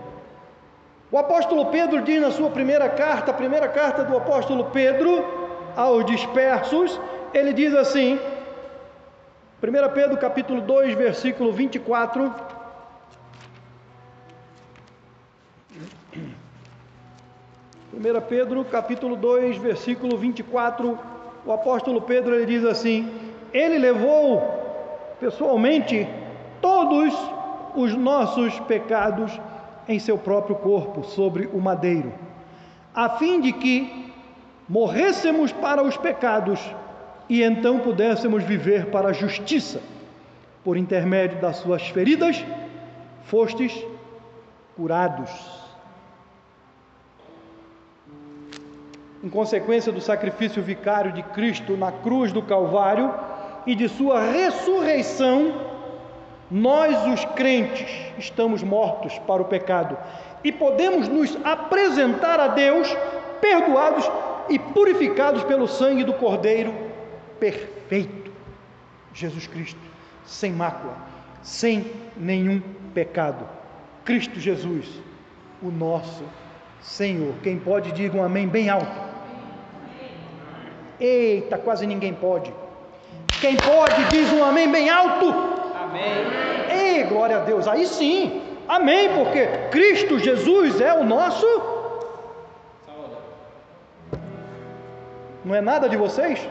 O 1.11 1.19
apóstolo 1.19 1.67
Pedro 1.67 2.01
diz 2.01 2.21
na 2.21 2.31
sua 2.31 2.49
primeira 2.51 2.89
carta, 2.89 3.33
a 3.33 3.35
primeira 3.35 3.69
carta 3.69 4.05
do 4.05 4.17
apóstolo 4.17 4.67
Pedro 4.67 5.42
aos 5.77 6.05
dispersos, 6.05 7.01
ele 7.33 7.53
diz 7.53 7.75
assim, 7.75 8.19
1 9.63 9.95
Pedro 9.95 10.17
capítulo 10.17 10.61
2, 10.61 10.95
versículo 10.95 11.53
24. 11.53 12.33
Primeira 17.91 18.21
Pedro 18.21 18.65
capítulo 18.65 19.15
2, 19.15 19.59
versículo 19.59 20.17
24, 20.17 20.99
o 21.47 21.53
apóstolo 21.53 22.03
Pedro 22.03 22.35
ele 22.35 22.47
diz 22.47 22.65
assim: 22.65 23.09
Ele 23.53 23.79
levou 23.79 24.43
pessoalmente 25.21 26.09
todos 26.61 27.15
os 27.77 27.95
nossos 27.95 28.59
pecados 28.61 29.39
em 29.89 29.99
seu 29.99 30.19
próprio 30.19 30.57
corpo 30.57 31.05
sobre 31.05 31.47
o 31.53 31.61
madeiro, 31.61 32.13
a 32.93 33.11
fim 33.11 33.41
de 33.41 33.53
que 33.53 34.02
morrêssemos 34.73 35.53
para 35.53 35.83
os 35.83 35.99
pecados 35.99 36.59
e 37.29 37.43
então 37.43 37.81
pudéssemos 37.81 38.43
viver 38.43 38.87
para 38.87 39.11
a 39.11 39.13
justiça. 39.13 39.83
Por 40.65 40.79
intermédio 40.79 41.39
das 41.43 41.57
suas 41.57 41.87
feridas, 41.89 42.43
fostes 43.25 43.85
curados. 44.75 45.31
Em 49.23 49.29
consequência 49.29 49.93
do 49.93 50.01
sacrifício 50.01 50.63
vicário 50.63 51.13
de 51.13 51.23
Cristo 51.23 51.77
na 51.77 51.93
cruz 51.93 52.33
do 52.33 52.41
Calvário 52.41 53.13
e 53.67 53.75
de 53.75 53.91
sua 53.91 54.23
ressurreição, 54.23 55.53
nós, 56.51 56.97
os 57.09 57.27
crentes, 57.35 57.91
estamos 58.17 58.63
mortos 58.63 59.19
para 59.27 59.43
o 59.43 59.45
pecado 59.45 59.99
e 60.43 60.51
podemos 60.51 61.09
nos 61.09 61.37
apresentar 61.45 62.41
a 62.41 62.49
Deus 62.49 62.89
perdoados 63.39 64.11
e 64.53 64.59
purificados 64.59 65.43
pelo 65.45 65.67
sangue 65.67 66.05
do 66.05 66.13
Cordeiro 66.13 66.75
perfeito, 67.41 68.31
Jesus 69.15 69.47
Cristo, 69.47 69.81
sem 70.27 70.53
mácula, 70.53 70.95
sem 71.43 71.91
nenhum 72.17 72.61
pecado. 72.93 73.49
Cristo 74.05 74.39
Jesus, 74.39 74.87
o 75.63 75.71
nosso 75.71 76.23
Senhor. 76.83 77.33
Quem 77.43 77.59
pode, 77.59 77.93
diga 77.93 78.19
um 78.19 78.23
amém 78.23 78.47
bem 78.47 78.69
alto. 78.69 79.13
Eita, 81.01 81.57
quase 81.57 81.87
ninguém 81.87 82.13
pode. 82.13 82.53
Quem 83.41 83.57
pode, 83.57 84.05
diz 84.11 84.31
um 84.33 84.45
amém 84.45 84.71
bem 84.71 84.91
alto. 84.91 85.35
Amém. 85.83 86.27
Ei, 86.71 87.05
glória 87.05 87.39
a 87.39 87.41
Deus. 87.41 87.67
Aí 87.67 87.87
sim, 87.87 88.43
amém, 88.69 89.15
porque 89.15 89.47
Cristo 89.71 90.19
Jesus 90.19 90.79
é 90.79 90.93
o 90.93 91.05
nosso. 91.05 91.72
Não 95.45 95.55
é 95.55 95.61
nada 95.61 95.89
de 95.89 95.97
vocês? 95.97 96.49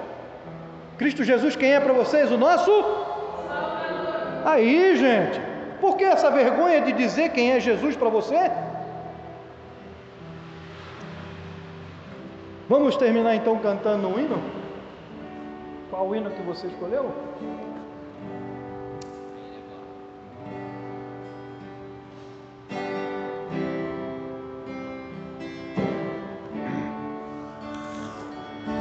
Cristo 0.98 1.24
Jesus, 1.24 1.56
quem 1.56 1.74
é 1.74 1.80
para 1.80 1.94
vocês? 1.94 2.32
O 2.32 2.38
nosso 2.38 2.72
Aí, 4.46 4.96
gente, 4.98 5.40
por 5.80 5.98
que 5.98 6.04
essa 6.04 6.32
vergonha 6.32 6.82
de 6.82 6.92
dizer 6.92 7.30
quem 7.30 7.52
é 7.52 7.60
Jesus 7.60 7.96
para 7.96 8.10
você? 8.10 8.52
Vamos 12.68 12.96
terminar 12.96 13.36
então 13.36 13.58
cantando 13.60 14.08
um 14.08 14.20
hino? 14.20 14.42
Qual 15.90 16.16
hino 16.16 16.32
que 16.32 16.42
você 16.42 16.68
escolheu? 16.68 17.12